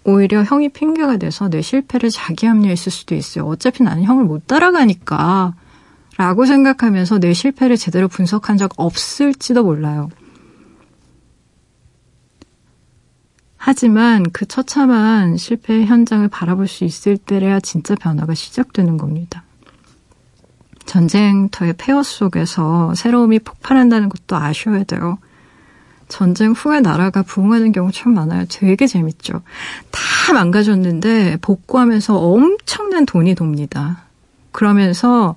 오히려 0.05 0.45
형이 0.45 0.69
핑계가 0.69 1.17
돼서 1.17 1.49
내 1.49 1.63
실패를 1.63 2.11
자기 2.11 2.47
합리화했을 2.47 2.93
수도 2.93 3.15
있어요. 3.15 3.47
어차피 3.47 3.83
나는 3.83 4.05
형을 4.05 4.25
못 4.25 4.47
따라가니까. 4.47 5.55
라고 6.17 6.47
생각하면서 6.47 7.19
내 7.19 7.33
실패를 7.33 7.77
제대로 7.77 8.09
분석한 8.09 8.57
적 8.57 8.73
없을지도 8.77 9.65
몰라요. 9.65 10.11
하지만 13.57 14.25
그 14.31 14.45
처참한 14.45 15.39
실패의 15.39 15.87
현장을 15.87 16.29
바라볼 16.29 16.69
수 16.69 16.85
있을 16.85 17.17
때래야 17.17 17.61
진짜 17.61 17.95
변화가 17.95 18.35
시작되는 18.35 18.99
겁니다. 18.99 19.43
전쟁터의 20.85 21.75
폐허 21.79 22.03
속에서 22.03 22.95
새로움이 22.95 23.39
폭발한다는 23.39 24.11
것도 24.11 24.37
아셔야 24.37 24.85
돼요. 24.85 25.19
전쟁 26.09 26.53
후에 26.53 26.81
나라가 26.81 27.23
부흥하는 27.23 27.73
경우 27.73 27.91
참 27.91 28.13
많아요. 28.13 28.45
되게 28.51 28.87
재밌죠. 28.87 29.41
다 29.91 30.33
망가졌는데 30.35 31.39
복구하면서 31.41 32.19
엄청난 32.19 33.07
돈이 33.07 33.35
돕니다. 33.35 34.05
그러면서 34.53 35.37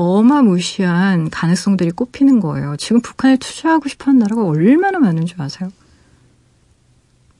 어마무시한 0.00 1.28
가능성들이 1.28 1.90
꼽히는 1.90 2.40
거예요. 2.40 2.74
지금 2.78 3.02
북한에 3.02 3.36
투자하고 3.36 3.86
싶어 3.90 4.06
하는 4.06 4.20
나라가 4.20 4.46
얼마나 4.46 4.98
많은 4.98 5.26
줄 5.26 5.42
아세요? 5.42 5.70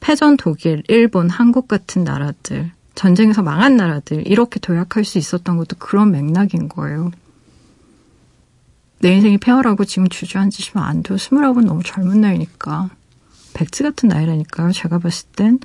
패전 0.01 0.37
독일, 0.37 0.83
일본, 0.89 1.31
한국 1.31 1.69
같은 1.69 2.05
나라들, 2.05 2.71
전쟁에서 2.95 3.43
망한 3.43 3.79
나라들, 3.79 4.27
이렇게 4.27 4.61
도약할 4.61 5.07
수 5.07 5.17
있었던 5.17 5.57
것도 5.57 5.77
그런 5.79 6.11
맥락인 6.11 6.69
거예요. 6.69 7.13
내 8.99 9.15
인생이 9.15 9.39
폐허라고 9.39 9.87
지금 9.87 10.09
주저앉으시면 10.09 10.85
안 10.85 11.03
돼요. 11.03 11.17
스물아홉은 11.17 11.65
너무 11.65 11.83
젊은 11.83 12.21
나이니까. 12.21 12.91
백지 13.55 13.83
같은 13.83 14.11
나이라니까요. 14.11 14.73
제가 14.73 14.99
봤을 14.99 15.29
땐 15.35 15.59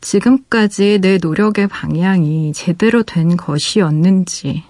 지금까지 0.00 0.98
내 1.00 1.18
노력의 1.18 1.68
방향이 1.68 2.52
제대로 2.54 3.04
된 3.04 3.36
것이었는지, 3.36 4.64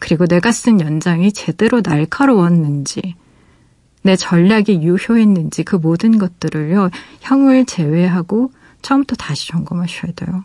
그리고 0.00 0.26
내가 0.26 0.52
쓴 0.52 0.80
연장이 0.80 1.32
제대로 1.32 1.80
날카로웠는지, 1.84 3.14
내 4.02 4.16
전략이 4.16 4.82
유효했는지 4.82 5.64
그 5.64 5.76
모든 5.76 6.18
것들을요, 6.18 6.90
형을 7.20 7.66
제외하고 7.66 8.52
처음부터 8.82 9.16
다시 9.16 9.48
점검하셔야 9.48 10.12
돼요. 10.12 10.44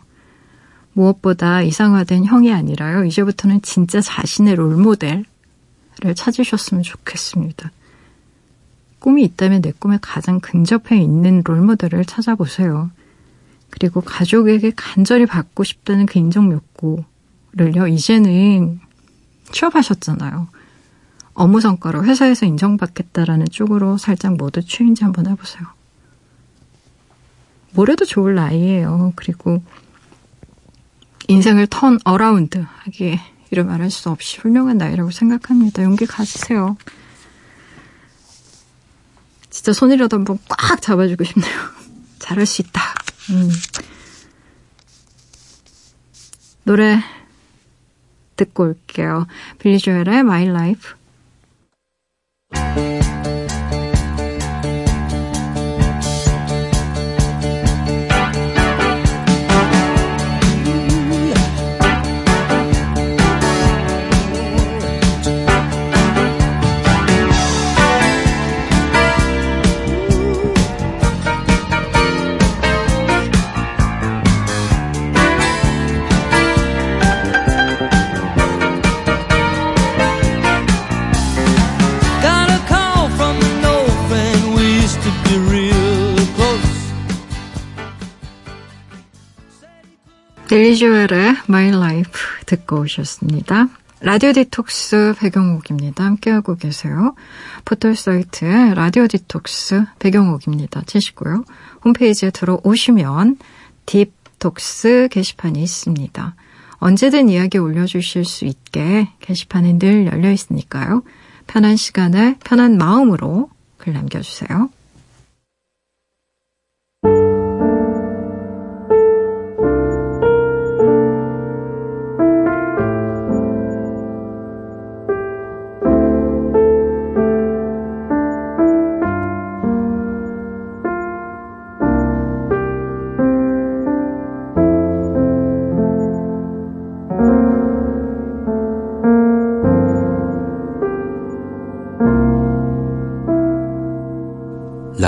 무엇보다 0.92 1.62
이상화된 1.62 2.24
형이 2.24 2.52
아니라요, 2.52 3.04
이제부터는 3.04 3.62
진짜 3.62 4.00
자신의 4.00 4.56
롤모델, 4.56 5.24
를 6.00 6.14
찾으셨으면 6.14 6.82
좋겠습니다. 6.82 7.70
꿈이 8.98 9.22
있다면 9.24 9.62
내 9.62 9.72
꿈에 9.78 9.98
가장 10.02 10.40
근접해 10.40 11.00
있는 11.00 11.42
롤모델을 11.44 12.04
찾아보세요. 12.04 12.90
그리고 13.70 14.00
가족에게 14.00 14.72
간절히 14.74 15.24
받고 15.26 15.62
싶다는 15.62 16.06
그 16.06 16.18
인정 16.18 16.50
욕구를요, 16.50 17.86
이제는 17.86 18.80
취업하셨잖아요. 19.54 20.48
업무 21.32 21.60
성과로 21.60 22.04
회사에서 22.04 22.46
인정받겠다라는 22.46 23.46
쪽으로 23.50 23.96
살짝 23.98 24.36
mode 24.36 24.62
change 24.62 25.04
한번 25.04 25.26
해보세요. 25.26 25.66
뭘 27.72 27.88
해도 27.88 28.04
좋을 28.04 28.34
나이에요. 28.34 29.12
그리고 29.16 29.62
인생을 31.26 31.66
turn 31.68 31.98
around 32.04 32.64
하기에 32.84 33.20
이루 33.50 33.64
말할 33.64 33.90
수 33.90 34.10
없이 34.10 34.38
훌륭한 34.38 34.78
나이라고 34.78 35.10
생각합니다. 35.10 35.82
용기 35.82 36.06
가지세요. 36.06 36.76
진짜 39.50 39.72
손이라도 39.72 40.16
한번 40.16 40.38
꽉 40.48 40.82
잡아주고 40.82 41.24
싶네요. 41.24 41.52
잘할 42.18 42.46
수 42.46 42.62
있다. 42.62 42.80
음. 43.30 43.50
노래 46.64 47.00
듣고 48.36 48.64
올게요. 48.64 49.26
빌리 49.58 49.78
조엘의 49.78 50.20
My 50.20 50.46
Life. 50.48 51.03
델리주얼의 90.54 91.34
My 91.48 91.70
Life 91.70 92.12
듣고 92.46 92.82
오셨습니다. 92.82 93.66
라디오 93.98 94.32
디톡스 94.32 95.14
백영옥입니다. 95.18 96.04
함께하고 96.04 96.54
계세요. 96.54 97.16
포털 97.64 97.96
사이트에 97.96 98.72
라디오 98.74 99.08
디톡스 99.08 99.84
백영옥입니다. 99.98 100.82
치시고요. 100.86 101.44
홈페이지에 101.84 102.30
들어오시면 102.30 103.38
딥톡스 103.86 105.08
게시판이 105.10 105.60
있습니다. 105.60 106.36
언제든 106.74 107.30
이야기 107.30 107.58
올려주실 107.58 108.24
수 108.24 108.44
있게 108.44 109.08
게시판이 109.18 109.80
늘 109.80 110.06
열려 110.06 110.30
있으니까요. 110.30 111.02
편한 111.48 111.74
시간에 111.74 112.36
편한 112.44 112.78
마음으로 112.78 113.50
글 113.76 113.92
남겨주세요. 113.92 114.70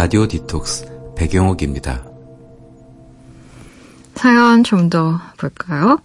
라디오 0.07 0.29
디톡스 0.29 1.15
배경옥입니다. 1.17 2.05
사연 4.15 4.63
좀 4.63 4.89
더 4.89 5.21
볼까요? 5.37 5.99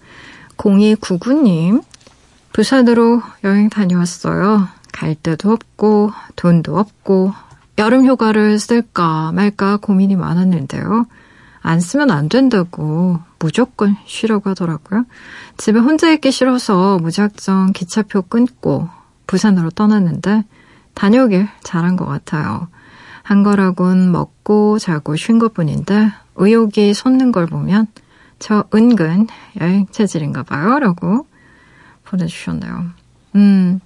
0299님, 0.57 1.83
부산으로 2.51 3.21
여행 3.43 3.69
다녀왔어요. 3.69 4.67
갈 4.91 5.13
데도 5.13 5.51
없고, 5.51 6.13
돈도 6.35 6.79
없고, 6.79 7.33
여름 7.77 8.07
휴가를 8.07 8.57
쓸까 8.57 9.33
말까 9.33 9.77
고민이 9.77 10.15
많았는데요. 10.15 11.05
안 11.61 11.79
쓰면 11.79 12.09
안 12.09 12.27
된다고 12.27 13.19
무조건 13.37 13.95
쉬라고 14.07 14.49
하더라고요. 14.49 15.05
집에 15.57 15.77
혼자 15.77 16.11
있기 16.11 16.31
싫어서 16.31 16.97
무작정 16.97 17.73
기차표 17.73 18.23
끊고 18.23 18.89
부산으로 19.27 19.69
떠났는데 19.69 20.43
다녀오길 20.95 21.47
잘한 21.61 21.97
것 21.97 22.05
같아요. 22.07 22.67
한 23.23 23.43
거라곤 23.43 24.11
먹고 24.11 24.79
자고 24.79 25.15
쉰 25.15 25.39
것뿐인데 25.39 26.11
의욕이 26.35 26.93
솟는 26.93 27.31
걸 27.31 27.45
보면 27.45 27.87
저 28.39 28.63
은근 28.73 29.27
여행 29.59 29.85
체질인가 29.91 30.43
봐요. 30.43 30.79
라고 30.79 31.27
보내주셨네요. 32.05 32.85
음, 33.35 33.79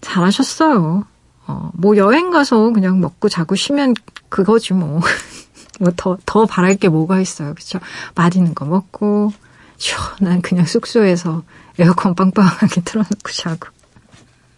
잘하셨어요. 0.00 1.04
어, 1.46 1.70
뭐 1.74 1.96
여행 1.96 2.30
가서 2.30 2.70
그냥 2.70 3.00
먹고 3.00 3.28
자고 3.28 3.54
쉬면 3.54 3.94
그거지 4.28 4.72
뭐. 4.74 5.00
뭐 5.80 5.92
더, 5.96 6.16
더 6.26 6.46
바랄 6.46 6.76
게 6.76 6.88
뭐가 6.88 7.20
있어요. 7.20 7.54
그쵸? 7.54 7.80
맛있는 8.14 8.54
거 8.54 8.64
먹고, 8.64 9.32
시원한 9.78 10.40
그냥 10.42 10.64
숙소에서 10.64 11.42
에어컨 11.78 12.14
빵빵하게 12.14 12.82
틀어놓고 12.82 13.32
자고. 13.32 13.68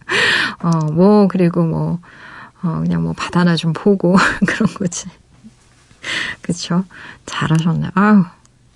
어, 0.60 0.92
뭐, 0.92 1.28
그리고 1.28 1.64
뭐, 1.64 2.00
어, 2.64 2.80
그냥 2.80 3.02
뭐 3.02 3.12
바다나 3.12 3.56
좀 3.56 3.72
보고 3.72 4.16
그런 4.46 4.72
거지. 4.74 5.06
그쵸? 6.42 6.84
잘하셨네. 7.26 7.90
아유, 7.94 8.24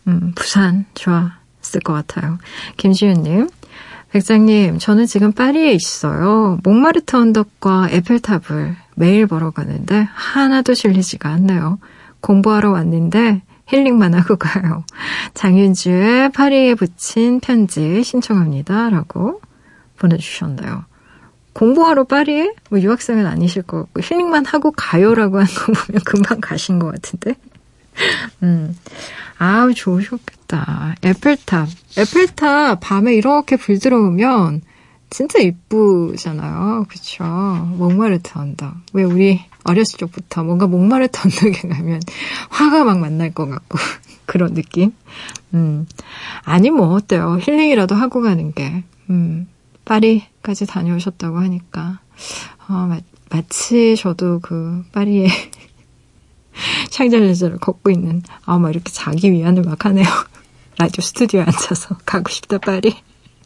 음, 0.06 0.32
부산 0.34 0.84
좋았을 0.94 1.80
것 1.82 1.92
같아요. 1.92 2.38
김지윤님, 2.76 3.48
백장님, 4.10 4.78
저는 4.78 5.06
지금 5.06 5.32
파리에 5.32 5.72
있어요. 5.72 6.58
몽마르트 6.62 7.16
언덕과 7.16 7.88
에펠탑을 7.90 8.76
매일 8.96 9.26
보러 9.26 9.50
가는데 9.50 10.08
하나도 10.12 10.74
실리지가 10.74 11.28
않네요. 11.30 11.78
공부하러 12.20 12.70
왔는데 12.70 13.42
힐링만 13.66 14.14
하고 14.14 14.36
가요. 14.36 14.84
장윤주의 15.34 16.32
파리에 16.32 16.74
부친 16.74 17.40
편지 17.40 18.02
신청합니다. 18.02 18.88
라고 18.88 19.40
보내주셨네요. 19.98 20.84
공부하러 21.58 22.04
파리에? 22.04 22.54
뭐 22.70 22.80
유학생은 22.80 23.26
아니실 23.26 23.62
것 23.62 23.78
같고 23.78 24.00
힐링만 24.00 24.46
하고 24.46 24.70
가요라고 24.70 25.38
하는 25.38 25.52
거 25.52 25.72
보면 25.72 26.02
금방 26.04 26.40
가신 26.40 26.78
것 26.78 26.92
같은데. 26.92 27.34
음. 28.44 28.78
아우, 29.38 29.74
좋으셨겠다. 29.74 30.94
에펠탑. 31.02 31.68
에펠탑 31.96 32.78
밤에 32.80 33.12
이렇게 33.14 33.56
불 33.56 33.80
들어오면 33.80 34.62
진짜 35.10 35.40
이쁘잖아요. 35.40 36.86
그쵸? 36.88 37.24
몽마르트 37.24 38.38
언덕. 38.38 38.74
왜 38.92 39.02
우리 39.02 39.40
어렸을 39.64 39.98
적부터 39.98 40.44
뭔가 40.44 40.68
몽마르트 40.68 41.18
언덕에 41.24 41.66
가면 41.66 42.00
화가 42.50 42.84
막 42.84 43.00
만날 43.00 43.34
것 43.34 43.48
같고 43.48 43.78
그런 44.26 44.54
느낌? 44.54 44.92
음. 45.54 45.88
아니 46.44 46.70
뭐 46.70 46.90
어때요. 46.90 47.40
힐링이라도 47.42 47.96
하고 47.96 48.22
가는 48.22 48.52
게. 48.52 48.84
음. 49.10 49.48
파리 49.84 50.24
까지 50.48 50.64
다녀오셨다고 50.64 51.36
하니까 51.40 52.00
어, 52.70 52.72
마, 52.72 53.00
마치 53.28 53.96
저도 53.96 54.40
그 54.40 54.82
파리에 54.92 55.28
샹젤리제를 56.88 57.58
걷고 57.58 57.90
있는 57.90 58.22
아마 58.46 58.70
이렇게 58.70 58.90
자기 58.90 59.30
위안을 59.30 59.62
막 59.64 59.84
하네요. 59.84 60.06
라디오 60.78 61.02
스튜디오에 61.02 61.42
앉아서 61.42 61.98
가고 62.06 62.30
싶다 62.30 62.56
파리. 62.56 62.96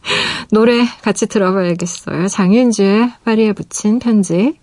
노래 0.52 0.86
같이 1.02 1.26
들어봐야겠어요. 1.26 2.28
장윤주의 2.28 3.10
파리에 3.24 3.52
붙인 3.52 3.98
편지. 3.98 4.60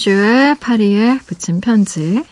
장윤주의 0.00 0.56
파리에 0.60 1.18
붙인 1.26 1.60
편지. 1.60 2.24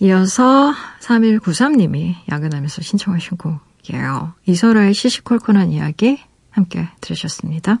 이어서 0.00 0.72
3193님이 1.00 2.14
야근하면서 2.30 2.82
신청하신 2.82 3.38
곡이에요. 3.38 4.34
이소라의 4.46 4.94
시시콜콜한 4.94 5.72
이야기 5.72 6.20
함께 6.50 6.88
들으셨습니다. 7.00 7.78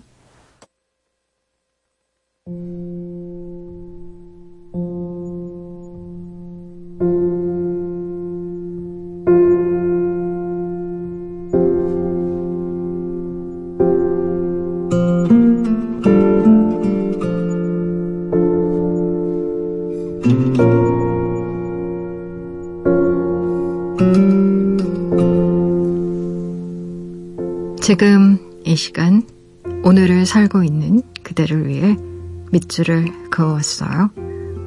밑줄을 32.70 33.30
그어왔어요. 33.30 34.10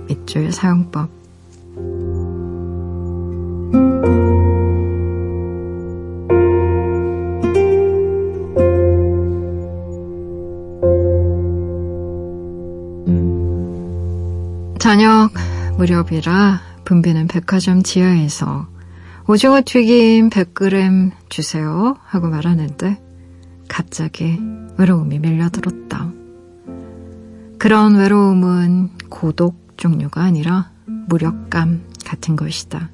밑줄 0.09 0.51
사용법. 0.51 1.09
저녁 14.79 15.29
무렵이라 15.77 16.61
붐비는 16.83 17.27
백화점 17.27 17.83
지하에서 17.83 18.67
오징어 19.27 19.61
튀김 19.65 20.29
100g 20.29 21.11
주세요 21.29 21.95
하고 22.03 22.27
말하는데 22.27 23.01
갑자기 23.69 24.37
외로움이 24.77 25.19
밀려들었다. 25.19 26.22
그런 27.63 27.95
외로움은 27.95 28.89
고독 29.07 29.77
종류가 29.77 30.21
아니라 30.21 30.69
무력감 31.07 31.85
같은 32.03 32.35
것이다. 32.35 32.89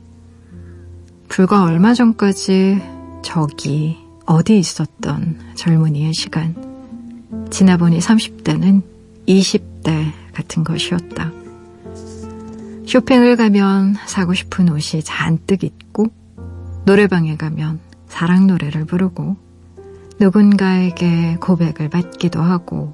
불과 1.27 1.63
얼마 1.63 1.95
전까지 1.95 2.79
저기 3.23 3.97
어디 4.27 4.59
있었던 4.59 5.39
젊은이의 5.55 6.13
시간. 6.13 6.53
지나보니 7.49 7.97
30대는 7.97 8.83
20대 9.27 10.11
같은 10.35 10.63
것이었다. 10.63 11.31
쇼핑을 12.85 13.37
가면 13.37 13.95
사고 14.05 14.35
싶은 14.35 14.69
옷이 14.69 15.01
잔뜩 15.01 15.63
있고, 15.63 16.09
노래방에 16.85 17.37
가면 17.37 17.79
사랑 18.07 18.45
노래를 18.45 18.85
부르고, 18.85 19.35
누군가에게 20.19 21.37
고백을 21.41 21.89
받기도 21.89 22.39
하고, 22.39 22.93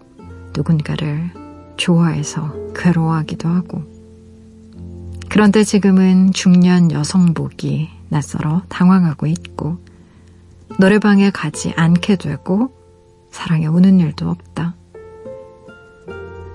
누군가를 0.56 1.44
좋아해서 1.78 2.54
괴로워하기도 2.76 3.48
하고. 3.50 3.84
그런데 5.30 5.64
지금은 5.64 6.32
중년 6.32 6.92
여성복이 6.92 7.90
낯설어 8.10 8.64
당황하고 8.70 9.28
있고, 9.28 9.78
노래방에 10.80 11.30
가지 11.32 11.74
않게 11.76 12.16
되고, 12.18 12.72
사랑에 13.32 13.66
우는 13.66 14.00
일도 14.00 14.30
없다. 14.30 14.76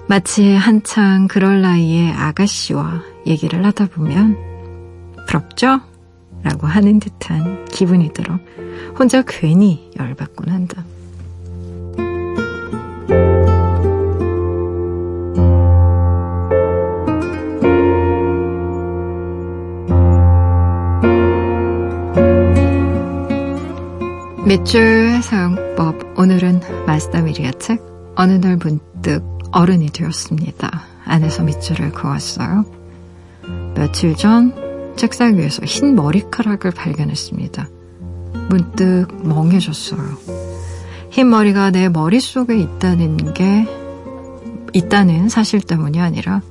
마치 0.09 0.55
한창 0.55 1.29
그럴 1.29 1.61
나이의 1.61 2.13
아가씨와 2.13 3.03
얘기를 3.27 3.65
하다 3.65 3.87
보면, 3.87 4.37
부럽죠? 5.29 5.81
라고 6.43 6.67
하는 6.67 6.99
듯한 7.01 7.67
기분이 7.67 8.13
들어 8.15 8.39
혼자 8.99 9.23
괜히 9.23 9.91
열받곤 9.99 10.49
한다. 10.49 10.85
밑줄 24.51 25.23
사용법 25.23 26.19
오늘은 26.19 26.85
마스다 26.85 27.23
미리아 27.23 27.53
책 27.53 27.81
어느 28.17 28.33
날 28.33 28.57
문득 28.57 29.23
어른이 29.53 29.91
되었습니다. 29.91 30.83
안에서 31.05 31.45
밑줄을 31.45 31.93
그었어요. 31.93 32.65
며칠 33.77 34.17
전 34.17 34.53
책상 34.97 35.37
위에서 35.37 35.65
흰 35.65 35.95
머리카락을 35.95 36.73
발견했습니다. 36.73 37.69
문득 38.49 39.07
멍해졌어요. 39.23 40.19
흰 41.11 41.31
머리가 41.31 41.71
내 41.71 41.89
머릿속에 41.89 42.59
있다는 42.59 43.33
게 43.33 43.69
있다는 44.73 45.29
사실 45.29 45.61
때문이 45.61 46.01
아니라 46.01 46.43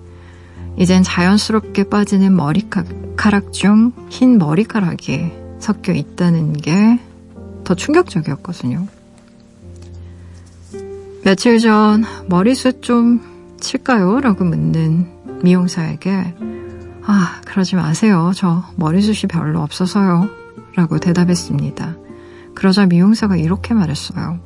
이젠 0.78 1.04
자연스럽게 1.04 1.90
빠지는 1.90 2.34
머리카락 2.34 3.52
중 3.52 3.92
흰 4.10 4.38
머리카락이 4.38 5.34
섞여 5.60 5.92
있다는 5.92 6.54
게 6.54 6.98
더 7.70 7.76
충격적이었거든요. 7.76 8.88
며칠 11.24 11.60
전 11.60 12.04
머리숱 12.28 12.82
좀 12.82 13.22
칠까요? 13.60 14.22
라고 14.22 14.44
묻는 14.44 15.08
미용사에게 15.44 16.34
아, 17.06 17.40
그러지 17.46 17.76
마세요. 17.76 18.32
저 18.36 18.64
머리숱이 18.76 19.28
별로 19.30 19.62
없어서요. 19.62 20.30
라고 20.74 20.98
대답했습니다. 20.98 21.96
그러자 22.56 22.88
미용사가 22.88 23.36
이렇게 23.36 23.76
말했어요. 23.76 24.40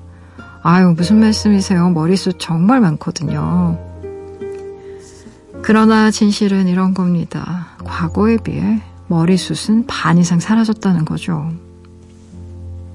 아유, 0.62 0.94
무슨 0.94 1.22
말씀이세요? 1.22 1.92
머리숱 1.92 2.36
정말 2.40 2.82
많거든요. 2.82 3.80
그러나 5.62 6.12
진실은 6.12 6.68
이런 6.68 6.94
겁니다. 6.94 7.68
과거에 7.86 8.36
비해 8.36 8.82
머리숱은 9.08 9.86
반 9.88 10.18
이상 10.18 10.42
사라졌다는 10.42 11.06
거죠. 11.06 11.54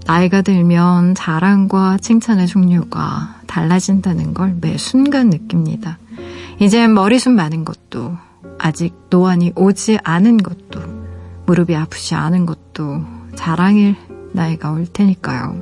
나이가 0.09 0.41
들면 0.41 1.15
자랑과 1.15 1.99
칭찬의 1.99 2.47
종류가 2.47 3.43
달라진다는 3.47 4.33
걸 4.33 4.59
매 4.59 4.79
순간 4.79 5.29
느낍니다. 5.29 5.99
이젠 6.59 6.95
머리숱 6.95 7.35
많은 7.35 7.67
것도, 7.67 8.17
아직 8.59 8.95
노안이 9.11 9.53
오지 9.55 9.99
않은 10.03 10.39
것도, 10.39 10.81
무릎이 11.45 11.77
아프지 11.77 12.15
않은 12.15 12.47
것도 12.47 13.05
자랑일 13.37 13.97
나이가 14.33 14.73
올 14.73 14.87
테니까요. 14.91 15.61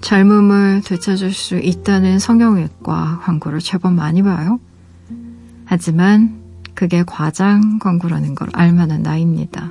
젊음을 0.00 0.80
되찾을 0.82 1.32
수 1.32 1.58
있다는 1.58 2.18
성형외과 2.18 3.20
광고를 3.22 3.58
제법 3.58 3.92
많이 3.92 4.22
봐요. 4.22 4.58
하지만 5.66 6.40
그게 6.74 7.04
과장 7.06 7.78
광고라는 7.78 8.34
걸 8.34 8.48
알만한 8.54 9.02
나이입니다. 9.02 9.70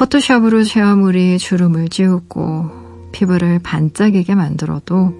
포토샵으로 0.00 0.64
쉐어물이 0.64 1.38
주름을 1.38 1.90
지우고 1.90 2.70
피부를 3.12 3.58
반짝이게 3.58 4.34
만들어도 4.34 5.12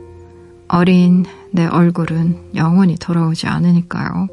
어린 0.68 1.26
내 1.51 1.66
얼굴은 1.66 2.53
영원히 2.55 2.97
돌아오지 2.97 3.47
않으니까요. 3.47 4.28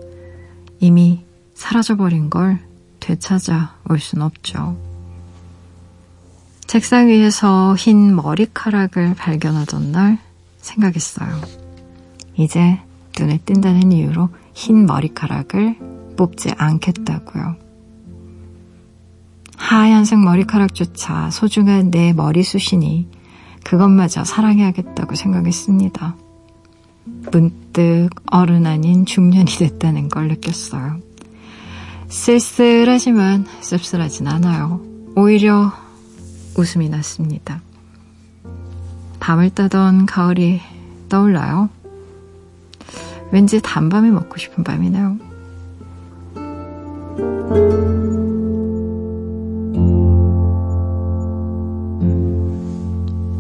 이미 0.80 1.26
사라져버린 1.54 2.30
걸 2.30 2.60
되찾아 3.02 3.76
올 3.90 4.00
순 4.00 4.22
없죠. 4.22 4.78
책상 6.66 7.10
위에서 7.10 7.76
흰 7.76 8.16
머리카락을 8.16 9.16
발견하던 9.16 9.92
날 9.92 10.18
생각했어요. 10.60 11.30
이제 12.38 12.80
눈에 13.20 13.42
띈다는 13.46 13.92
이유로 13.92 14.30
흰 14.54 14.86
머리카락을 14.86 16.16
뽑지 16.16 16.54
않겠다고요. 16.58 17.67
하얀색 19.58 20.20
머리카락조차 20.20 21.30
소중한 21.32 21.92
내 21.92 22.14
머리숱이니 22.14 23.10
그것마저 23.64 24.24
사랑해야겠다고 24.24 25.16
생각했습니다. 25.16 26.16
문득 27.32 28.10
어른 28.32 28.66
아닌 28.66 29.06
중년이 29.06 29.52
됐다는 29.58 30.08
걸 30.10 30.30
느꼈어요. 30.30 31.00
쓸쓸하지만 32.08 33.46
씁쓸하진 33.60 34.28
않아요. 34.28 34.82
오히려 35.16 35.74
웃음이 36.56 36.88
났습니다. 36.90 37.62
밤을 39.20 39.50
따던 39.50 40.06
가을이 40.06 40.62
떠올라요. 41.10 41.70
왠지 43.32 43.62
단밤이 43.62 44.12
먹고 44.12 44.38
싶은 44.38 44.64
밤이네요. 44.64 45.18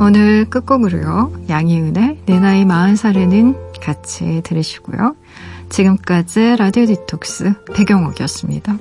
오늘 0.08 0.50
끝곡으로요. 0.50 1.34
양희은의 1.50 2.20
내 2.26 2.40
나이 2.40 2.64
40살에는 2.64 3.82
같이 3.82 4.40
들으시고요. 4.42 5.18
지금까지 5.68 6.56
라디오 6.56 6.86
디톡스 6.86 7.66
배경옥이었습니다. 7.76 8.78